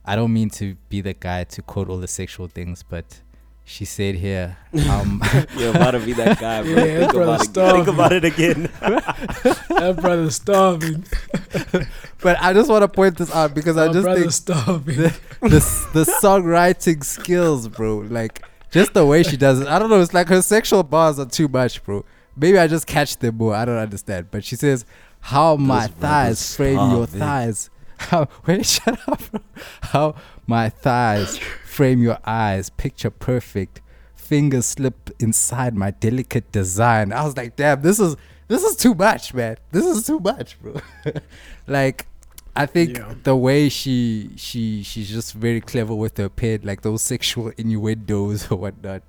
[0.04, 3.21] I don't mean to be the guy to quote all the sexual things, but
[3.67, 4.58] she said here,
[4.89, 5.21] um,
[5.58, 6.71] You're about to be that guy, bro.
[6.86, 8.63] Yeah, think, bro, about it, think about it again.
[8.80, 11.04] that brother's starving.
[12.21, 14.97] but I just want to point this out because I just think starving.
[14.97, 17.97] the, the the songwriting skills, bro.
[17.97, 19.67] Like just the way she does it.
[19.67, 19.99] I don't know.
[19.99, 22.06] It's like her sexual bars are too much, bro.
[22.38, 23.56] Maybe I just catch them more.
[23.56, 24.28] I don't understand.
[24.30, 24.86] But she says,
[25.21, 29.39] "How my thighs frame your thighs." How wait, shut up, bro.
[29.82, 31.39] How my thighs
[31.75, 32.69] frame your eyes.
[32.69, 33.81] Picture perfect.
[34.15, 37.13] Fingers slip inside my delicate design.
[37.13, 38.15] I was like, damn, this is
[38.47, 39.57] this is too much, man.
[39.71, 40.75] This is too much, bro.
[41.67, 42.07] like
[42.55, 43.13] I think Yeah.
[43.23, 48.39] the way she she she's just very clever with her pen, like those sexual innuendos
[48.51, 49.03] or whatnot.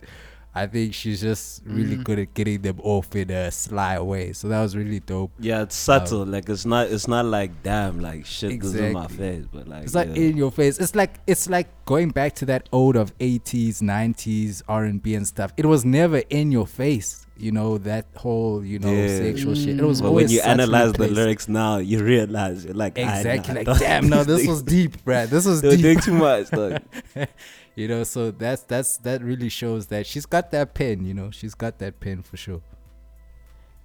[0.56, 2.04] I think she's just really Mm.
[2.04, 4.32] good at getting them off in a sly way.
[4.32, 5.30] So that was really dope.
[5.38, 6.24] Yeah, it's subtle.
[6.24, 6.90] like it's not.
[6.90, 8.00] It's not like damn.
[8.00, 9.44] Like shit goes in my face.
[9.52, 10.78] But like It's like in your face.
[10.78, 15.52] It's like it's like going back to that old of 80s, 90s R&B and stuff.
[15.58, 17.25] It was never in your face.
[17.38, 19.08] You know that whole you know Yeah.
[19.18, 19.78] sexual shit.
[19.78, 22.98] It was But always when you subtly analyze the lyrics now, you realize you're like
[22.98, 23.62] "Ah, Exactly.
[23.64, 25.28] nah, like, damn, no, this was deep, bruh.
[25.28, 25.80] This was deep.
[25.80, 26.50] doing too much.
[26.50, 26.80] Dog.
[27.74, 31.04] you know, so that's that's that really shows that she's got that pen.
[31.04, 32.62] You know, she's got that pen for sure.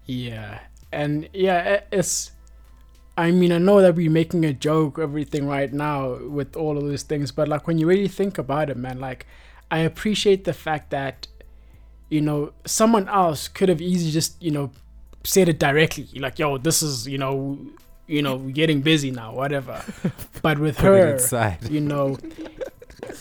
[0.06, 0.60] Yeah,
[0.92, 2.32] and yeah, it's.
[3.18, 6.90] I mean, I know that we're making a joke, everything right now with all of
[6.90, 9.28] these things, but like when you really think about it, man, like
[9.70, 11.28] I appreciate the fact that,
[12.12, 14.70] you know, someone else could have easily just, you know,
[15.24, 17.58] said it directly, like, "Yo, this is, you know,
[18.08, 19.78] you know, we're getting busy now, whatever."
[20.44, 21.70] But with her, inside.
[21.70, 22.18] you know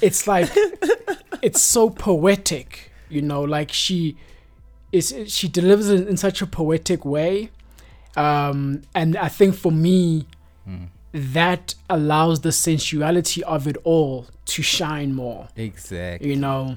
[0.03, 0.49] it's like
[1.43, 4.17] it's so poetic you know like she
[4.93, 7.51] is she delivers it in such a poetic way
[8.17, 10.27] um and i think for me
[10.69, 10.89] Mm.
[11.13, 16.29] that allows the sensuality of it all to shine more Exactly.
[16.31, 16.77] you know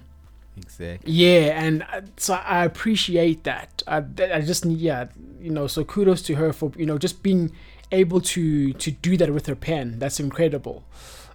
[0.57, 1.11] Exactly.
[1.11, 5.07] yeah and uh, so i appreciate that i, I just need yeah
[5.39, 7.51] you know so kudos to her for you know just being
[7.91, 10.83] able to to do that with her pen that's incredible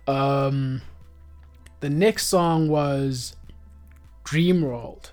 [0.06, 0.82] um
[1.80, 3.34] the next song was
[4.24, 5.10] dream world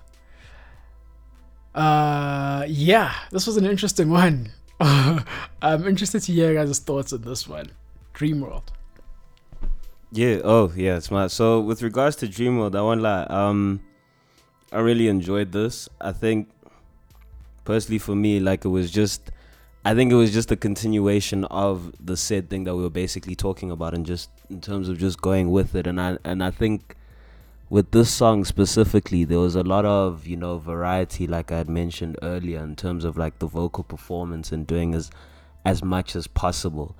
[1.74, 7.22] uh yeah this was an interesting one i'm interested to hear your guys' thoughts on
[7.22, 7.70] this one
[8.12, 8.72] dream world
[10.12, 10.40] Yeah.
[10.44, 10.96] Oh, yeah.
[10.96, 11.26] It's my.
[11.26, 13.26] So with regards to Dreamworld, I won't lie.
[13.28, 13.80] Um,
[14.72, 15.88] I really enjoyed this.
[16.00, 16.48] I think,
[17.64, 19.30] personally, for me, like it was just.
[19.84, 23.36] I think it was just a continuation of the said thing that we were basically
[23.36, 25.86] talking about, and just in terms of just going with it.
[25.86, 26.96] And I and I think
[27.70, 31.68] with this song specifically, there was a lot of you know variety, like I had
[31.68, 35.10] mentioned earlier, in terms of like the vocal performance and doing as
[35.64, 36.96] as much as possible.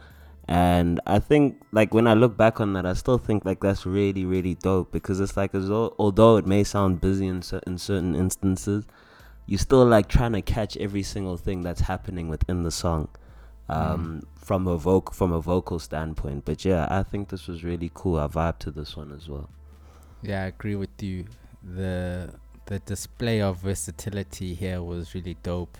[0.48, 3.84] And I think, like, when I look back on that, I still think, like, that's
[3.84, 7.62] really, really dope because it's like, as though, although it may sound busy in, cer-
[7.66, 8.84] in certain instances,
[9.46, 13.08] you're still, like, trying to catch every single thing that's happening within the song
[13.68, 16.44] um, from, a voc- from a vocal standpoint.
[16.44, 18.18] But yeah, I think this was really cool.
[18.18, 19.50] I vibe to this one as well.
[20.22, 21.26] Yeah, I agree with you.
[21.62, 22.34] The
[22.66, 25.78] the display of versatility here was really dope.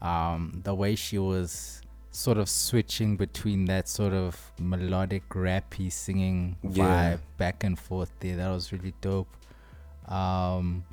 [0.00, 1.82] Um, the way she was
[2.14, 7.14] sort of switching between that sort of melodic rappy singing Yeah.
[7.16, 9.28] vibe back and forth there, that was really dope.
[10.08, 10.84] Um,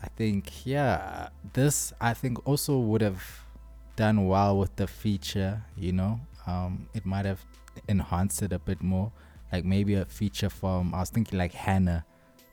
[0.00, 3.22] I think yeah, this I think also would have
[3.96, 5.62] done well with the feature.
[5.76, 7.44] You know, um, it might have
[7.88, 9.10] enhanced it a bit more.
[9.52, 12.04] Like maybe a feature from I was thinking like Hannah,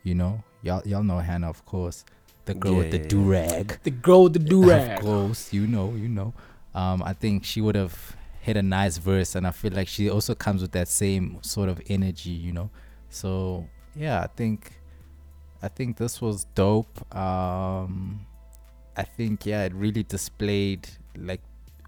[0.03, 2.05] you know, y'all y'all know Hannah of course,
[2.45, 3.07] the girl with the Yeah.
[3.07, 3.79] do rag.
[3.83, 6.33] the girl with the Of do-rag Of course, you know, you know.
[6.73, 10.09] Um, I think she would have hit a nice verse, and I feel like she
[10.09, 12.69] also comes with that same sort of energy, you know.
[13.09, 14.73] So yeah, I think,
[15.61, 17.15] I think this was dope.
[17.15, 18.25] Um,
[18.95, 21.41] I think yeah, it really displayed like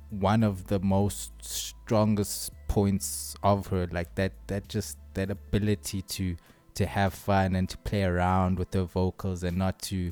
[0.09, 6.35] one of the most strongest points of her, like that that just that ability to
[6.75, 10.11] to have fun and to play around with her vocals and not to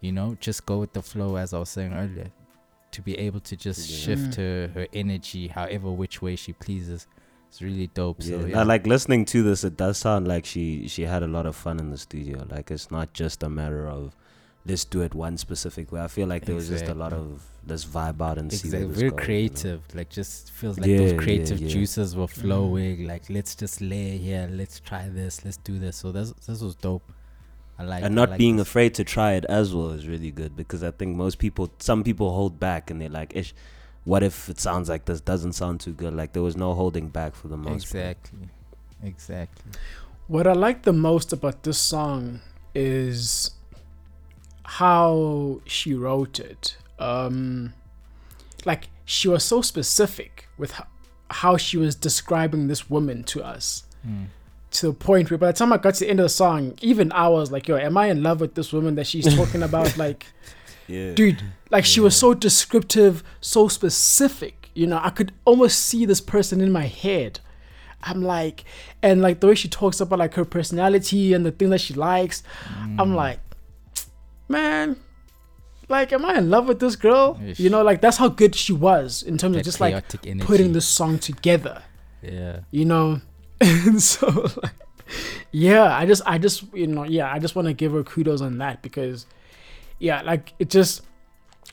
[0.00, 2.30] you know just go with the flow as i was saying earlier
[3.00, 3.96] to be able to just Yeah.
[4.04, 4.36] shift mm.
[4.42, 7.06] her her energy however which way she pleases
[7.50, 9.64] it's really dope so Yeah, yeah I like listening to this.
[9.64, 12.46] It does sound like she she had a lot of fun in the studio.
[12.48, 14.14] Like it's not just a matter of
[14.64, 16.00] let's do it one specific way.
[16.00, 18.68] I feel like there was just a lot of let's vibe out and see.
[18.68, 19.24] exactly where this very goes, you know?
[19.24, 21.68] creative like just feels like Yeah, those creative yeah.
[21.68, 22.40] juices were mm.
[22.42, 26.60] flowing like let's just lay here let's try this let's do this so this this
[26.60, 27.02] was dope
[27.80, 28.68] i like and not like being this.
[28.68, 32.04] afraid to try it as well is really good because I think most people, some
[32.04, 33.54] people hold back and they're like, "Ish,
[34.04, 37.08] what if it sounds like this doesn't sound too good?" Like there was no holding
[37.08, 38.04] back for the most part.
[38.04, 38.48] exactly
[39.02, 39.72] exactly
[40.26, 42.40] What I like the most about this song
[42.74, 43.52] is
[44.64, 46.76] how she wrote it.
[46.98, 47.72] Um,
[48.64, 50.86] like she was so specific with how,
[51.30, 53.84] how she was describing this woman to us.
[54.04, 54.24] Hmm.
[54.72, 56.74] To the point where by the time I got to the end of the song,
[56.80, 59.62] even I was like, "Yo, am I in love with this woman that she's talking
[59.64, 60.26] about?" like,
[60.86, 64.70] Yeah, dude, like she was so descriptive, so specific.
[64.74, 67.40] You know, I could almost see this person in my head.
[68.02, 68.64] I'm like,
[69.02, 71.92] and like the way she talks about like her personality and the thing that she
[71.94, 73.00] likes, Hmm.
[73.00, 73.40] I'm like,
[74.48, 74.96] man,
[75.88, 77.38] like, am I in love with this girl?
[77.44, 77.58] Ish.
[77.60, 80.46] You know, like that's how good she was in terms that of just like energy.
[80.46, 81.82] putting the song together.
[82.22, 83.20] yeah You know,
[83.86, 84.72] and so like,
[85.52, 88.40] yeah, I just, I just, you know, yeah, I just want to give her kudos
[88.40, 89.26] on that because
[89.98, 91.02] yeah, like it just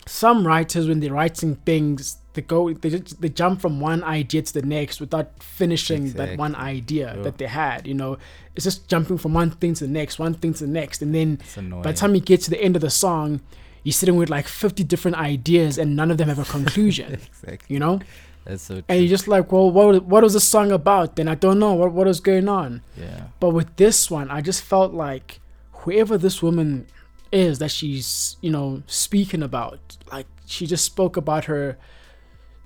[0.06, 4.41] some writers when they're writing things they go they just, they jump from one idea
[4.43, 7.23] to the next without finishing that one idea Sure.
[7.23, 7.88] that they had.
[7.88, 8.17] You know,
[8.56, 11.13] it's just jumping from one thing to the next, one thing to the next, and
[11.15, 11.39] then
[11.82, 13.41] by the time you get to the end of the song,
[13.84, 17.13] you're sitting with like 50 different ideas and none of them have a conclusion.
[17.43, 17.73] exactly.
[17.73, 18.02] you know,
[18.47, 18.83] That's so true.
[18.89, 21.15] and you're just like, well, what what was the song about?
[21.17, 22.81] Then I don't know what what was going on.
[22.95, 23.27] yeah.
[23.41, 25.39] But with this one, I just felt like
[25.83, 26.88] whoever this woman
[27.31, 31.77] is that she's, you know, speaking about, like she just spoke about her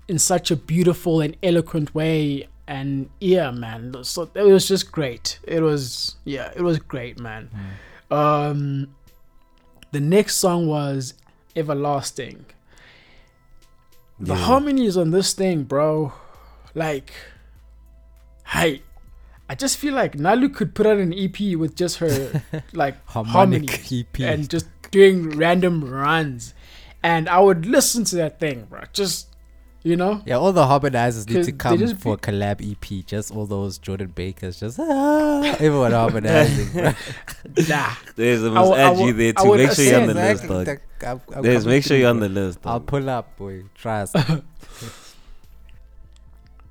[0.08, 2.48] in such a beautiful and eloquent way.
[2.68, 5.40] And yeah, man, so it was just great.
[5.44, 7.50] It was, yeah, it was great, man.
[8.10, 8.96] Um,
[9.92, 11.16] the next song was
[11.56, 12.46] Everlasting.
[14.24, 14.40] The Yeah.
[14.46, 16.14] harmonies on this thing, bro,
[16.76, 17.12] like,
[18.48, 18.84] hey,
[19.50, 22.42] I just feel like Nalu could put out an EP with just her
[22.74, 24.20] like Harmonic EP.
[24.22, 26.54] and just doing random runs,
[27.02, 28.82] and I would listen to that thing, bro.
[28.94, 29.28] Just
[29.84, 33.06] you know, Yeah, all the harmonizers need to come just for a collab EP.
[33.06, 36.74] Just all those Jordan Bakers, just ah, everyone harmonizing.
[37.68, 37.92] nah.
[38.16, 39.52] There's the most would- I add there too.
[39.52, 40.68] to make sure you're on the list, dog.
[41.04, 42.44] I'm- I'm There's coming make sure you're on through, the bro.
[42.46, 42.60] list.
[42.66, 43.64] I'll pull up, boy.
[43.76, 44.16] Trust.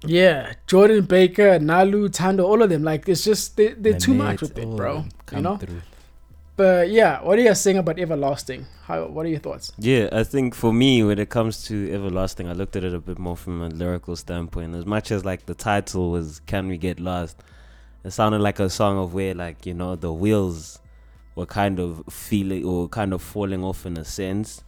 [0.03, 2.83] Yeah, Jordan Baker, Nalu, Tando, all of them.
[2.83, 5.05] Like it's just they, they're too much with it, bro.
[5.33, 5.57] You know.
[5.59, 5.83] through.
[6.61, 8.67] But yeah, what are you saying about Everlasting?
[8.85, 9.07] How?
[9.07, 9.73] What are your thoughts?
[9.79, 12.99] Yeah, I think for me, when it comes to Everlasting, I looked at it a
[13.01, 14.75] bit more from a lyrical standpoint.
[14.75, 17.39] As much as like the title was "Can We Get Lost,"
[18.05, 20.81] it sounded like a song of where like you know the wheels
[21.35, 24.63] were kind of feeling or kind of falling off in a sense,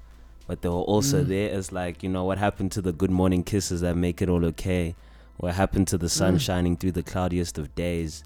[0.47, 1.29] but they were also Mm.
[1.29, 1.59] there.
[1.59, 4.47] It's like you know what happened to the good morning kisses that make it all
[4.47, 4.95] okay.
[5.37, 6.41] What happened to the sun Mm.
[6.41, 8.25] shining through the cloudiest of days?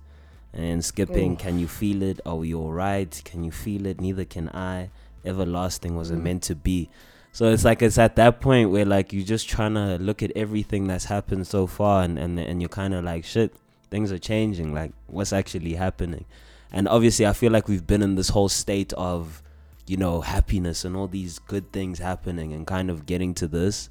[0.57, 1.37] And skipping, Oh.
[1.37, 2.19] can you feel it?
[2.25, 3.21] Are we alright?
[3.25, 4.01] Can you feel it?
[4.01, 4.89] Neither can I.
[5.25, 6.23] Everlasting was it Mm.
[6.23, 6.89] meant to be?
[7.33, 10.33] So it's like it's at that point where like you're just trying to look at
[10.35, 13.53] everything that's happened so far and and, and you're kind of like shit
[13.91, 16.25] things are changing like what's actually happening
[16.73, 19.43] and obviously I feel like we've been in this whole state of
[19.87, 23.91] you know happiness and all these good things happening and kind of getting to this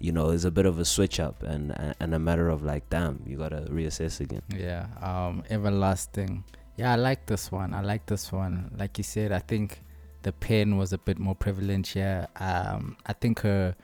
[0.00, 2.88] you know is a bit of a switch up and and a matter of like
[2.90, 6.44] damn you got to reassess again Yeah, um, everlasting.
[6.76, 7.74] Yeah, I like this one.
[7.74, 8.70] I like this one.
[8.76, 9.82] Like you said, I think
[10.22, 12.26] the pen was a bit more prevalent here.
[12.36, 13.74] Um, I think her,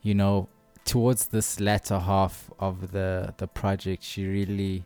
[0.00, 0.48] you know,
[0.86, 4.84] towards this latter half of the the project, she really,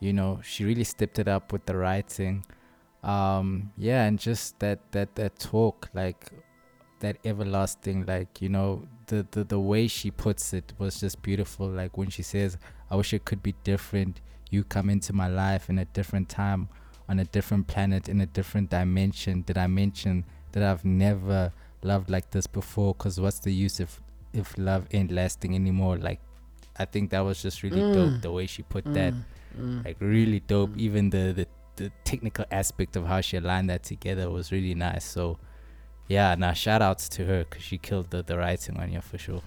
[0.00, 2.44] you know, she really stepped it up with the writing.
[3.04, 6.30] Um, yeah, and just that that that talk, like
[7.00, 11.66] that everlasting, like you know, the the the way she puts it was just beautiful.
[11.68, 12.56] Like when she says,
[12.90, 14.20] "I wish it could be different."
[14.50, 16.68] You come into my life in a different time,
[17.08, 19.42] on a different planet, in a different dimension.
[19.42, 22.94] Did I mention that I've never loved like this before?
[22.94, 24.00] Cause what's the use if
[24.32, 25.98] if love ain't lasting anymore?
[25.98, 26.20] Like,
[26.76, 27.94] I think that was just really Mm.
[27.94, 29.24] dope the way she put that Mm,
[29.60, 29.84] mm.
[29.84, 30.78] like really dope Mm.
[30.86, 31.46] even the, the
[31.76, 35.38] the technical aspect of how she aligned that together was really nice so
[36.10, 39.16] yeah now shout outs to her because she killed the, the writing on you for
[39.16, 39.42] sure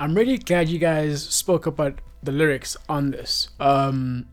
[0.00, 3.48] I'm really glad you guys spoke about the lyrics on this.
[3.58, 4.26] Um,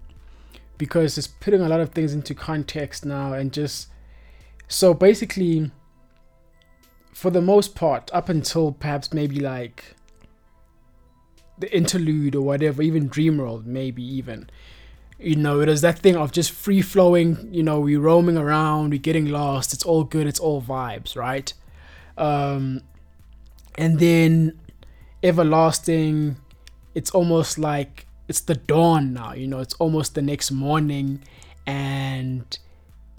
[0.77, 3.88] because it's putting a lot of things into context now and just
[4.67, 5.71] so basically
[7.13, 9.95] for the most part, up until perhaps maybe like
[11.57, 14.49] the interlude or whatever, even Dreamworld, maybe even.
[15.17, 18.89] You know, it is that thing of just free flowing, you know, we're roaming around,
[18.89, 21.53] we're getting lost, it's all good, it's all vibes, right?
[22.17, 22.82] Um
[23.78, 24.54] and then
[25.23, 26.38] everlasting
[26.93, 31.19] it's almost like it's the dawn now you know it's almost the next morning
[31.67, 32.58] and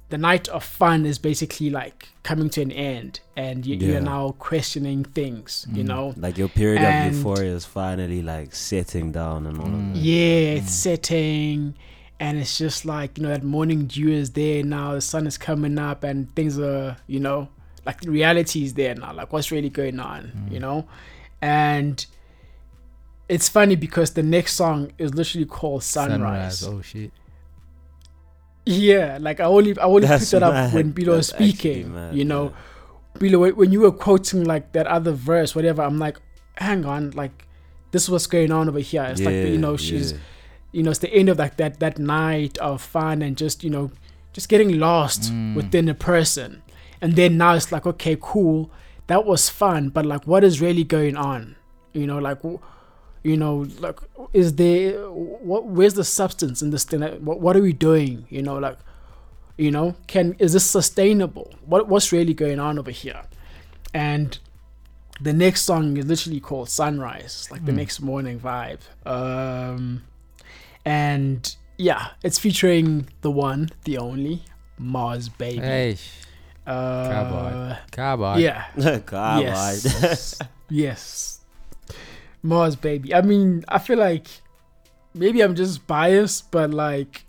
[0.08, 3.88] the night of fun is basically like coming to an end and you, Yeah.
[3.92, 5.88] you're now questioning things you Mm.
[5.88, 9.88] know like your period And- of euphoria is finally like setting down and all Mm.
[9.90, 11.74] of that yeah it's setting
[12.20, 15.36] and it's just like you know that morning dew is there now the sun is
[15.36, 17.48] coming up and things are you know
[17.86, 19.12] like the reality is there now.
[19.14, 20.86] Like what's really going on you know?
[21.40, 22.04] And
[23.28, 27.10] it's funny because the next song is literally called sunrise, oh shit.
[28.64, 32.16] Yeah like i only i only That's picked that up when bilo was speaking mad,
[32.16, 32.52] you know?
[33.14, 33.20] yeah.
[33.20, 36.16] bilo when- you were quoting like that other verse whatever i'm like
[36.56, 37.46] hang on like
[37.92, 39.04] this is what's going on over here.
[39.04, 40.18] It's like you know she's yeah.
[40.72, 43.70] you know it's the end of like that that night of fun and just you
[43.70, 43.90] know
[44.32, 45.54] just getting lost Mm.
[45.54, 46.62] within a person
[47.00, 48.70] and then now it's like okay cool.
[49.06, 51.56] That was fun but like what is really going on?
[51.92, 52.38] You know like
[53.22, 53.98] you know like
[54.32, 58.26] is there what where's the substance in this thing what, what are we doing?
[58.30, 58.78] You know like
[59.56, 61.54] you know can is this sustainable?
[61.64, 63.22] What what's really going on over here?
[63.94, 64.38] And
[65.20, 67.76] the next song is literally called Sunrise, like the Mm.
[67.76, 68.80] next morning vibe.
[69.06, 70.02] Um,
[70.84, 74.42] and yeah, it's featuring the one, the only
[74.78, 75.60] Mars Baby.
[75.60, 75.96] Hey,
[76.66, 77.76] uh, Cowboy.
[77.92, 78.36] cowboy.
[78.38, 78.64] yeah,
[79.06, 80.38] God, yes,
[80.70, 81.40] yes,
[82.42, 83.14] Mars Baby.
[83.14, 84.26] I mean, I feel like
[85.14, 87.22] maybe I'm just biased, but like.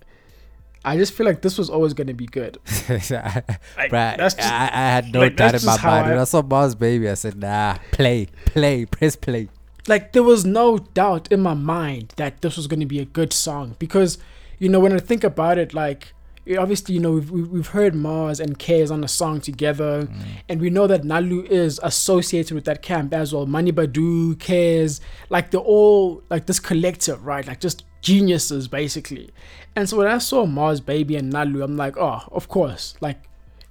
[0.86, 2.60] I just feel like this was always going to be good.
[2.88, 5.90] Like, Bruh, that's just- I, I had no like, doubt that's in my just how
[5.92, 6.10] mind.
[6.10, 9.50] When I- I saw Mars Baby, I said, nah, play, play, press play.
[9.90, 13.06] like there was no doubt in my mind that this was going to be a
[13.06, 14.18] good song because
[14.60, 16.17] you know when i think about it like yeah,
[16.56, 20.08] obviously you know we've, we've heard mars and Kez on a song together.
[20.48, 23.46] And we know that nalu is associated with that camp as well.
[23.46, 27.46] Mani badu Kez, like they're all like this collective right?
[27.46, 29.30] Like just geniuses basically.
[29.76, 32.96] And so when i saw mars baby and nalu i'm like oh of course.
[33.02, 33.18] Like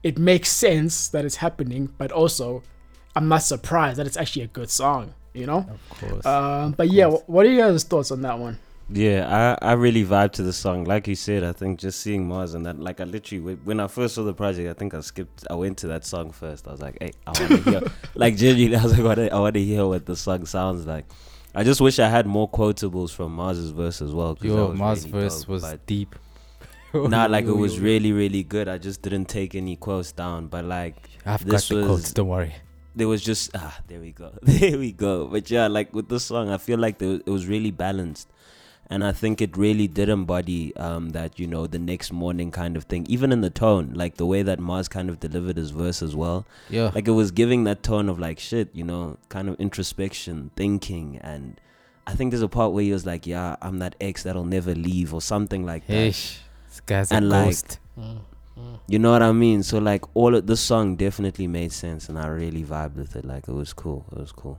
[0.03, 2.63] it makes sense that it's happening but also
[3.17, 5.67] i'm not surprised that it's actually a good song you know?
[5.71, 6.27] Of course.
[6.27, 7.23] um, but yeah, course.
[7.23, 8.59] wh- what are your guys' thoughts on that one?
[8.89, 10.85] Yeah, I, I really vibe to the song.
[10.85, 13.89] Like you said, I think just seeing Mars and that, like I literally, when I
[13.89, 16.69] first saw the project, I think I skipped, I went to that song first.
[16.69, 17.81] I was like, hey, I want to hear,
[18.15, 21.05] like genuinely, I was like, I want to hear what the song sounds like.
[21.53, 24.39] I just wish I had more quotables from Mars's verse as well.
[24.41, 26.15] Yo, Mars really verse dope, was deep.
[26.95, 28.69] Not like it was really, really good.
[28.69, 30.47] I just didn't take any quotes down.
[30.47, 32.55] But like, I've got the was- quotes, don't worry.
[32.95, 36.25] there was just ah there we go there we go but yeah like with this
[36.25, 38.27] song i feel like there, it was really balanced
[38.89, 42.77] and i think it really did embody um that you know the next morning kind
[42.77, 45.71] of thing even in the tone like the way that mars kind of delivered his
[45.71, 46.47] verse as well.
[46.71, 46.91] Yeah.
[46.95, 51.19] like it was giving that tone of like shit you know kind of introspection thinking.
[51.23, 51.61] And
[52.07, 54.75] i think there's a part where he was like yeah i'm that ex that'll never
[54.75, 55.97] leave or something like that.
[55.97, 56.41] Ish.
[56.69, 57.79] This guy's a And like- ghost.
[58.87, 59.63] you know what i mean?
[59.63, 63.25] So like all of this song definitely made sense and i really vibed with it.
[63.25, 64.05] Like it was cool.
[64.13, 64.59] It was cool.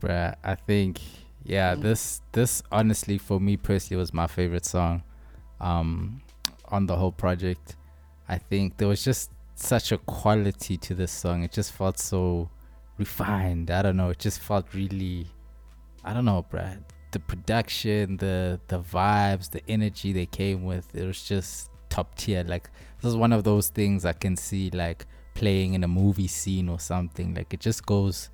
[0.00, 1.00] Bruh, I think
[1.46, 1.82] yeah, Mm.
[1.82, 5.02] this this honestly for me personally was my favorite song
[5.60, 6.20] um
[6.68, 7.76] on the whole project.
[8.28, 11.44] I think there was just such a quality to this song.
[11.44, 12.50] It just felt so
[12.98, 13.70] refined.
[13.70, 15.26] I don't know, it just felt really
[16.04, 16.78] I don't know, bruh.
[17.12, 22.42] The production, the the vibes, the energy they came with, it was just top tier.
[22.44, 22.68] Like
[23.00, 26.68] this is one of those things I can see like playing in a movie scene
[26.68, 27.34] or something.
[27.34, 28.30] Like it just goes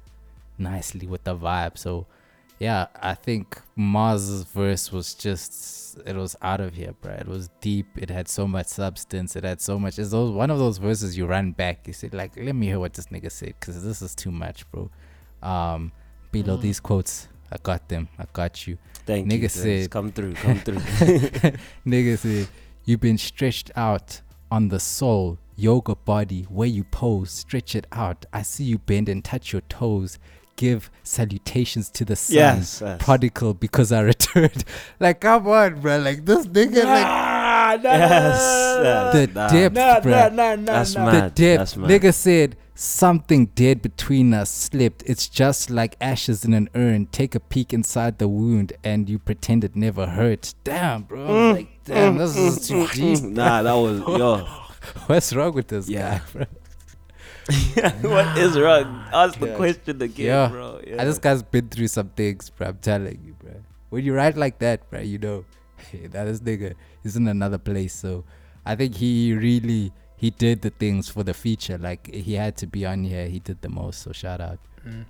[0.59, 1.77] nicely with the vibe.
[1.77, 2.07] So
[2.67, 7.13] yeah, I think Mars's verse was just it was out of here, bro.
[7.25, 7.87] It was deep.
[7.97, 9.35] It had so much substance.
[9.37, 9.99] It had so much.
[9.99, 11.87] It's those one of those verses you run back.
[11.89, 14.59] You say like, let me hear what this nigga said, because this is too much,
[14.71, 14.91] bro.
[15.43, 15.93] Um,
[16.31, 16.63] below Mm.
[16.63, 18.09] these quotes, I got them.
[18.19, 18.79] I got you.
[19.07, 19.49] Thank Nigga you.
[19.49, 20.77] Said- come through, come through.
[21.87, 22.49] Nigga said,
[22.85, 28.25] You've been stretched out on the soul, yoga body, where you pose, stretch it out.
[28.33, 30.19] I see you bend and touch your toes.
[30.63, 32.37] Give salutations to the sun.
[32.37, 32.97] yes, yes.
[33.03, 34.63] Prodigal because I returned.
[35.01, 35.99] like, come on, bro.
[35.99, 38.41] Like, this nigga, like, Nah, nah, Yes,
[38.77, 39.13] nah, yes.
[39.15, 39.49] the nah.
[39.49, 40.13] depth, nah, bro.
[40.13, 41.05] nah, nah, nah, That's nah.
[41.07, 41.15] mad.
[41.35, 41.59] the depth.
[41.59, 41.91] that's mad.
[41.91, 45.03] Nigga said, Something dead between us slipped.
[45.05, 47.07] It's just like ashes in an urn.
[47.07, 50.55] Take a peek inside the wound and you pretend it never hurt.
[50.65, 51.19] Damn, bro.
[51.27, 51.53] Mm.
[51.55, 53.23] like, damn, this is too deep.
[53.25, 54.47] nah, that was yo.
[55.07, 56.19] What's wrong with this Yeah.
[56.19, 56.47] guy, bro?
[58.03, 59.05] what is wrong?
[59.13, 60.49] Ask the question again, Yeah.
[60.49, 60.81] bro.
[60.87, 60.97] Yeah.
[60.99, 62.69] And this guy's been through some things, bro.
[62.69, 63.53] I'm telling you, bro.
[63.91, 65.45] When you write like that, bro, you know
[65.93, 66.75] that this nigga
[67.05, 67.95] is in another place.
[67.95, 68.25] So
[68.65, 71.79] I think he really he did the things for the feature.
[71.79, 73.27] Like he had to be on here.
[73.29, 74.03] He did the most.
[74.03, 74.59] So shout out.
[74.87, 75.05] Mm.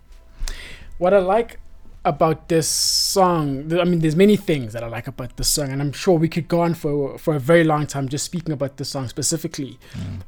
[0.98, 1.58] What I like
[2.04, 5.80] about this song, I mean, there's many things that I like about this song, and
[5.80, 8.76] I'm sure we could go on for for a very long time just speaking about
[8.76, 9.78] this song specifically.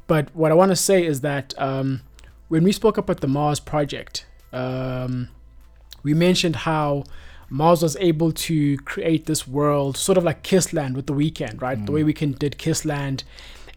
[0.07, 2.01] But what I want to say is that um,
[2.47, 5.29] when we spoke about the Mars project, um,
[6.03, 7.03] we mentioned how
[7.49, 11.85] Mars was able to create this world, sort of like Kissland with the Weeknd, right?
[11.85, 13.23] The way Weeknd did Kissland,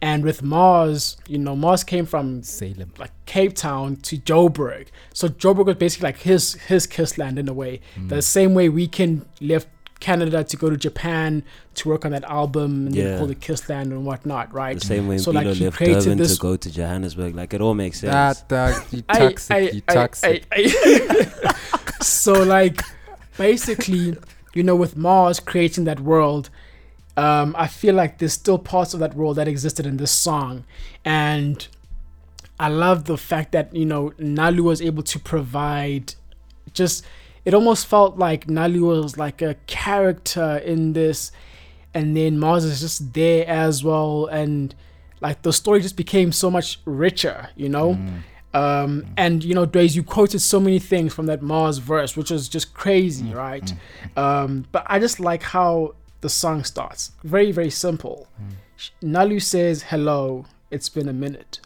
[0.01, 2.92] and with Mars, you know, Mars came from Salem.
[2.99, 4.86] like Cape Town to Joburg.
[5.12, 7.80] So Joburg was basically like his his Kissland in a way.
[7.96, 8.09] Mm.
[8.09, 9.68] The same way Weeknd left
[10.01, 11.42] Canada to go to Japan
[11.74, 13.05] to work on that album and Yeah.
[13.12, 14.78] they called it Kissland and whatnot, right?
[14.78, 17.34] the same way So, Bilo like, he left created Durban this- to go to Johannesburg.
[17.34, 18.12] Like it all makes sense.
[18.12, 19.57] That dog, you Ay, toxic.
[19.57, 20.46] ay, you ay, toxic.
[20.53, 20.64] ay,
[21.44, 21.55] ay.
[22.01, 22.80] so like
[23.36, 24.16] basically,
[24.55, 26.51] you know, with Mars creating that world,
[27.19, 30.64] um, I feel like there's still parts of that role that existed in this song.
[31.05, 31.66] And
[32.61, 36.14] I love the fact that, you know, Nalu was able to provide
[36.73, 37.05] just
[37.45, 41.33] it almost felt like Nalu was like a character in this
[41.93, 44.73] and then Mars is just there as well and
[45.21, 47.95] like the story just became so much richer, you know?
[47.95, 48.23] Mm.
[48.55, 52.31] Um, and you know, Dways, you quoted so many things from that Mars verse, which
[52.31, 53.75] was just crazy, Mm, right?
[54.16, 57.12] Um, but I just like how the song starts.
[57.23, 58.29] Very, very simple.
[58.41, 58.91] Mm.
[59.03, 61.61] Nalu says, "Hello, it's been a minute,"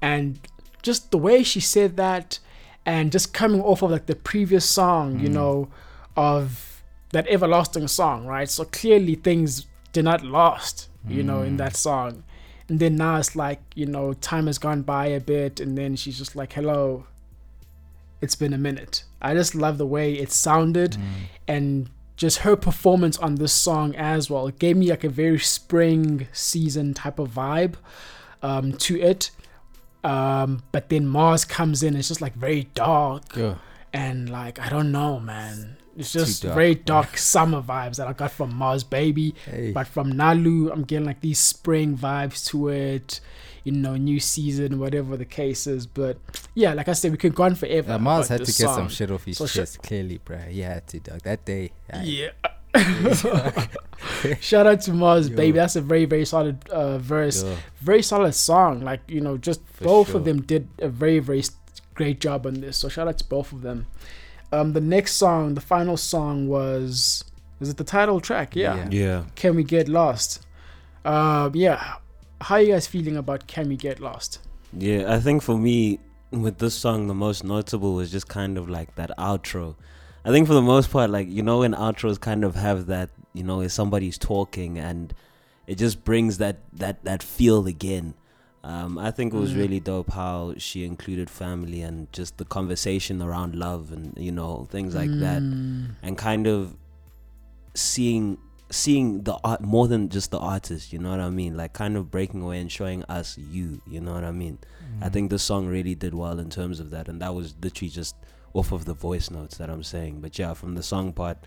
[0.00, 0.38] and
[0.82, 2.38] just the way she said that,
[2.86, 5.34] and just coming off of like the previous song, you hmm.
[5.34, 5.68] know,
[6.16, 6.82] of
[7.12, 8.48] that everlasting song, right?
[8.48, 11.56] So clearly things did not last, you know, in hmm.
[11.58, 12.24] that song.
[12.68, 15.96] And then now it's like, you know, time has gone by a bit, and then
[15.96, 17.06] she's just like, hello,
[18.20, 19.04] it's been a minute.
[19.20, 21.02] I just love the way it sounded hmm.
[21.46, 24.46] and just her performance on this song as well.
[24.48, 27.76] It gave me like a very spring season type of vibe
[28.42, 29.30] um, to it.
[30.04, 33.54] Um, but then Mars comes in, it's just like very dark Yeah.
[33.92, 35.76] and like I don't know, man.
[35.96, 39.72] It's just dark, very dark summer vibes that I got from Mars Baby, Hey.
[39.72, 43.20] but from Nalu, I'm getting like these spring vibes to it.
[43.68, 45.86] You know, new season, whatever the case is.
[45.86, 46.18] But
[46.54, 47.92] yeah, like I said, we could go on forever.
[47.92, 50.48] Yeah, Mars had to this get some shit off his So sh- chest, clearly, bruh.
[50.48, 51.20] He had to, dog.
[51.22, 51.72] That day.
[51.92, 52.30] I- Yeah.
[54.40, 55.36] Shout out to Mars, Yo.
[55.36, 55.56] baby.
[55.58, 57.42] That's a very, very solid uh, verse.
[57.42, 57.56] Yo.
[57.80, 58.80] Very solid song.
[58.80, 60.16] Like, you know, just For both sure.
[60.18, 61.42] of them did a very, very
[61.94, 62.76] great job on this.
[62.78, 63.86] So shout out to both of them.
[64.52, 67.24] Um, the next song, the final song was,
[67.60, 68.54] is it the title track?
[68.56, 68.76] Yeah.
[68.76, 68.88] Yeah.
[68.90, 69.24] Yeah.
[69.34, 70.46] Can We Get Lost?
[71.04, 71.94] Um, yeah.
[72.40, 74.40] How are you guys feeling about Can We Get Lost?
[74.72, 75.98] Yeah, I think for me,
[76.30, 79.76] with this song, the most notable was just kind of like that outro.
[80.24, 83.10] I think for the most part, like, you know, when outros kind of have that,
[83.32, 85.14] you know, if somebody's talking and
[85.66, 88.14] it just brings that, that, that feel again.
[88.64, 89.56] Um, I think it was Mm.
[89.56, 94.66] really dope how she included family and just the conversation around love and, you know,
[94.70, 95.42] things like that.
[95.42, 96.76] Mm, and kind of
[97.74, 98.38] seeing
[98.70, 101.56] seeing the art more than just the artist you know what i mean?
[101.56, 104.58] Like kind of breaking away and showing us you you know what i mean?
[104.98, 105.06] Mm.
[105.06, 107.88] i think the song really did well in terms of that and that was literally
[107.88, 108.14] just
[108.54, 110.20] off of the voice notes that i'm saying.
[110.20, 111.38] But yeah from the song part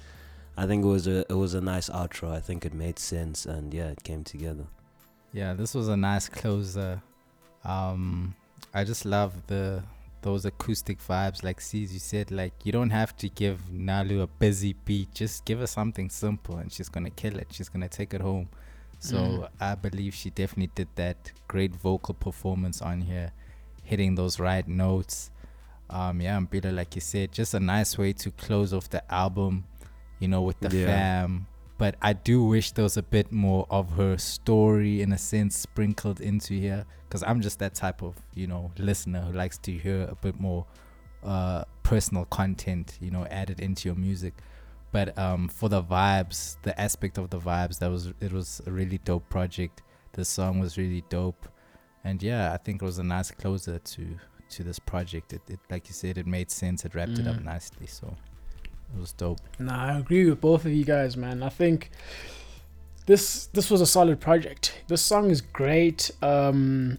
[0.58, 2.32] i think it was a it was a nice outro.
[2.32, 4.66] I think it made sense and yeah it came together.
[5.34, 7.02] Yeah, this was a nice closer.
[7.64, 8.36] Um,
[8.74, 9.84] I just love the
[10.22, 11.44] those acoustic vibes.
[11.44, 15.14] Like C's, you said, like you don't have to give Nalu a busy beat.
[15.14, 17.48] Just give her something simple, and she's gonna kill it.
[17.52, 18.50] She's gonna take it home.
[19.00, 19.50] So Mm.
[19.60, 23.32] I believe she definitely did that great vocal performance on here,
[23.84, 25.32] hitting those right notes.
[25.90, 29.04] Um, yeah, and Bila, like you said, just a nice way to close off the
[29.14, 29.66] album.
[30.20, 30.86] You know, with the Yeah.
[30.86, 31.48] fam
[31.82, 35.56] but I do wish there was a bit more of her story in a sense
[35.58, 39.72] sprinkled into here because I'm just that type of you know listener who likes to
[39.72, 40.68] hear a bit more
[41.24, 44.36] uh, personal content you know added into your music.
[44.92, 48.72] But um, for the vibes the aspect of the vibes that was it was a
[48.72, 49.82] really dope project.
[50.14, 51.48] The song was really dope.
[52.04, 54.04] And yeah I think it was a nice closer to
[54.50, 55.34] to this project.
[55.34, 56.86] It, it like you said it made sense.
[56.86, 57.46] It wrapped it up Mm.
[57.46, 58.16] nicely so
[58.96, 61.44] it was dope Nah, I agree with both of you guys, man.
[61.44, 61.92] I think
[63.06, 64.82] this this was a solid project.
[64.88, 66.12] This song is great.
[66.22, 66.98] Um,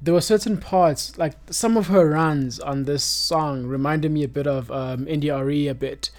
[0.00, 4.28] there were certain parts, like some of her runs on this song, reminded me a
[4.28, 6.10] bit of um, India.Arie a bit.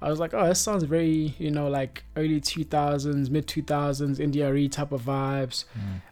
[0.00, 3.62] I was like, oh, this sounds very, you know, like early two thousands, mid two
[3.62, 5.64] thousands India.Arie type of vibes.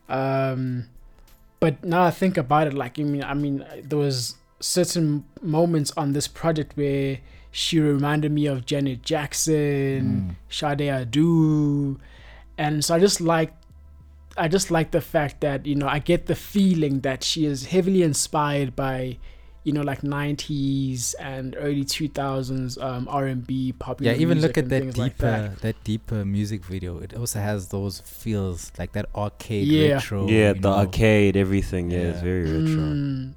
[0.09, 0.89] Um,
[1.61, 5.93] but now I think about it, like I mean, I mean, there was certain moments
[5.97, 7.19] on this project where
[7.53, 11.99] she reminded me of Janet Jackson, Sade Adu,
[12.59, 13.53] and so I just like,
[14.37, 17.67] I just like the fact that you know I get the feeling that she is
[17.67, 19.19] heavily inspired by,
[19.65, 24.13] you know, like '90s and early 2000s um, R&B popular.
[24.13, 25.61] yeah even music look at that things deeper like that.
[25.61, 25.85] that.
[25.85, 29.95] deeper music video it also has those feels like that arcade Yeah.
[29.95, 30.77] retro yeah you the know.
[30.89, 33.33] arcade everything yeah, it's very retro Mm.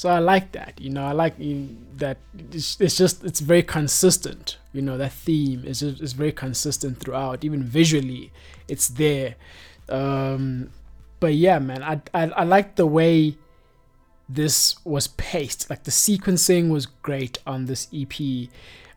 [0.00, 1.04] So I like that, you know.
[1.04, 1.34] I like
[1.98, 2.16] that
[2.52, 4.56] it's, it's just it's very consistent.
[4.72, 7.44] You know that theme is just, is very consistent throughout.
[7.44, 8.32] Even visually,
[8.66, 9.34] it's there.
[9.90, 10.70] Um,
[11.20, 13.36] but yeah, man, I, I I like the way
[14.26, 15.68] this was paced.
[15.68, 18.48] Like the sequencing was great on this EP.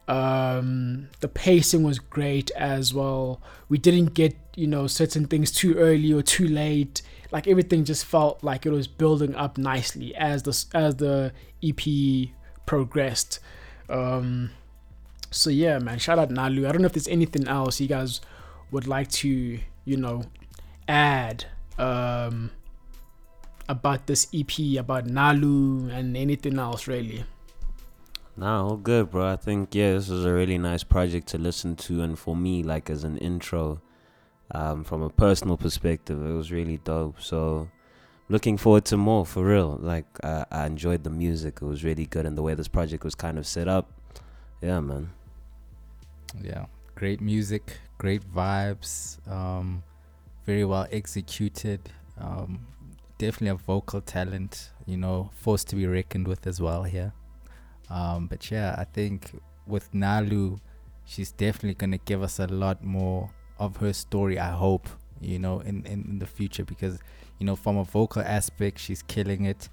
[0.08, 3.42] Um, the pacing was great as well.
[3.68, 7.02] We didn't get you know certain things too early or too late.
[7.34, 12.30] Like everything just felt like it was building up nicely as the as the EP
[12.68, 13.40] progressed.
[13.90, 14.52] Um,
[15.32, 16.70] so yeah, man, shout out Nalu.
[16.70, 18.22] I don't know if there's anything else you guys
[18.70, 20.24] would like to you know
[20.88, 21.46] add
[21.80, 22.52] um,
[23.68, 27.26] about this EP, about Nalu, and anything else really.
[28.38, 29.32] Nah, all good, bro.
[29.32, 32.62] I think yeah, this is a really nice project to listen to, and for me,
[32.62, 33.82] like as an intro,
[34.54, 37.22] um, from a personal perspective, it was really dope.
[37.22, 37.70] So,
[38.30, 39.78] looking forward to more for real.
[39.82, 43.04] Like uh, I enjoyed the music; it was really good, and the way this project
[43.04, 43.92] was kind of set up.
[44.62, 45.12] Yeah, man.
[46.42, 49.84] Yeah, great music, great vibes, um,
[50.46, 51.80] very well executed.
[52.20, 52.68] Um,
[53.18, 57.14] definitely a vocal talent, you know, force to be reckoned with as well here.
[57.90, 59.32] Um, but yeah, I think
[59.68, 60.60] with Nalu,
[61.06, 63.30] she's definitely gonna give us a lot more
[63.66, 64.38] of her story.
[64.40, 64.88] I hope,
[65.22, 67.00] you know, in in, in the future because
[67.40, 69.70] you know, from a vocal aspect, she's killing it.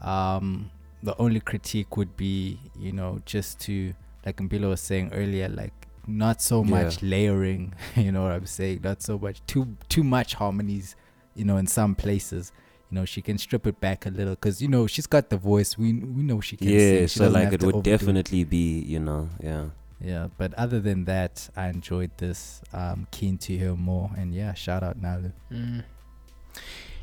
[0.00, 0.70] Um,
[1.02, 3.94] the only critique would be, you know, just to
[4.26, 5.72] like Mpilo was saying earlier, like
[6.06, 6.70] not so Yeah.
[6.84, 7.74] much layering.
[7.96, 8.80] You know what I'm saying?
[8.82, 10.96] Not so much too too much harmonies.
[11.34, 12.52] You know, in some places,
[12.90, 15.36] you know, she can strip it back a little because you know she's got the
[15.36, 15.78] voice.
[15.78, 16.78] We we know she can sing.
[16.78, 17.98] Yeah, She so like it would overdo it.
[17.98, 19.66] definitely be, you know, yeah.
[20.00, 22.60] Yeah, but other than that, I enjoyed this.
[22.72, 25.32] I'm keen to hear more, and yeah, shout out Nalu.
[25.52, 25.84] Mm.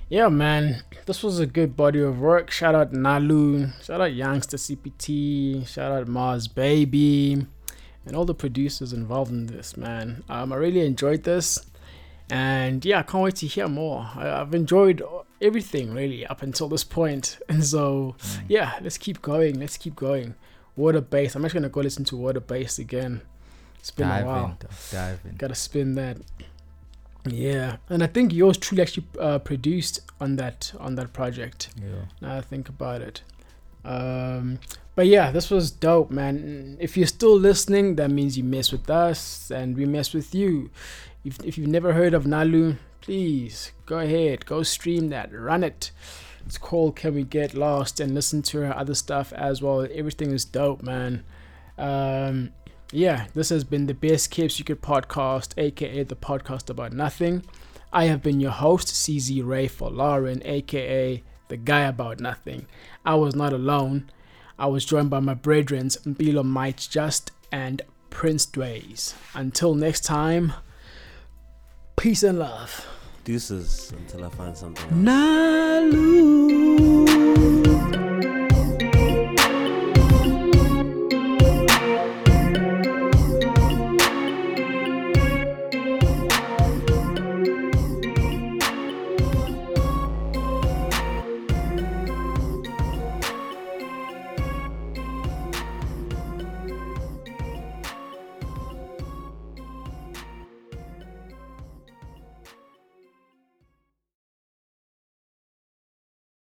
[0.08, 2.52] Yeah, man, this was a good body of work.
[2.52, 7.46] Shout out Nalu, shout out Youngsta CPT, shout out Mars Baby,
[8.06, 10.24] and all the producers involved in this, man.
[10.30, 11.60] Um, I really enjoyed this,
[12.30, 14.10] and yeah, I can't wait to hear more.
[14.16, 15.04] I, I've enjoyed
[15.42, 18.16] everything really up until this point, and so
[18.48, 19.60] yeah, let's keep going.
[19.60, 20.36] Let's keep going.
[20.76, 21.36] Water based.
[21.36, 23.22] I'm actually gonna go listen to Water based again.
[23.80, 24.46] It's been dive a while.
[24.46, 25.36] in, dog, dive in.
[25.36, 26.18] Gotta spin that.
[27.28, 31.70] Yeah, and I think yours truly actually uh, produced on that on that project.
[31.82, 32.06] Yeah.
[32.22, 33.22] Now I think about it.
[33.84, 34.60] Um,
[34.96, 36.78] but yeah, this was dope, man.
[36.80, 40.70] If you're still listening, that means you mess with us and we mess with you.
[41.24, 45.92] If if you've never heard of Nalu, please go ahead, go stream that, run it.
[46.46, 49.88] It's called Can We Get Lost and listen to her other stuff as well.
[49.94, 51.24] Everything is dope, man.
[51.78, 52.52] Um,
[52.92, 57.44] yeah, this has been the Best Kept Secret podcast, aka the podcast about nothing.
[57.92, 62.68] I have been your host, CZ Ray for Lauren, aka the guy about nothing.
[63.06, 64.12] I was not alone.
[64.58, 69.16] I was joined by my brethren, Mpilo Might Just and Prince Dways.
[69.34, 70.54] Until next time,
[71.98, 72.86] peace and love
[73.26, 74.86] deuces until I find something.
[74.86, 75.94] Else.
[75.94, 76.46] Nalu.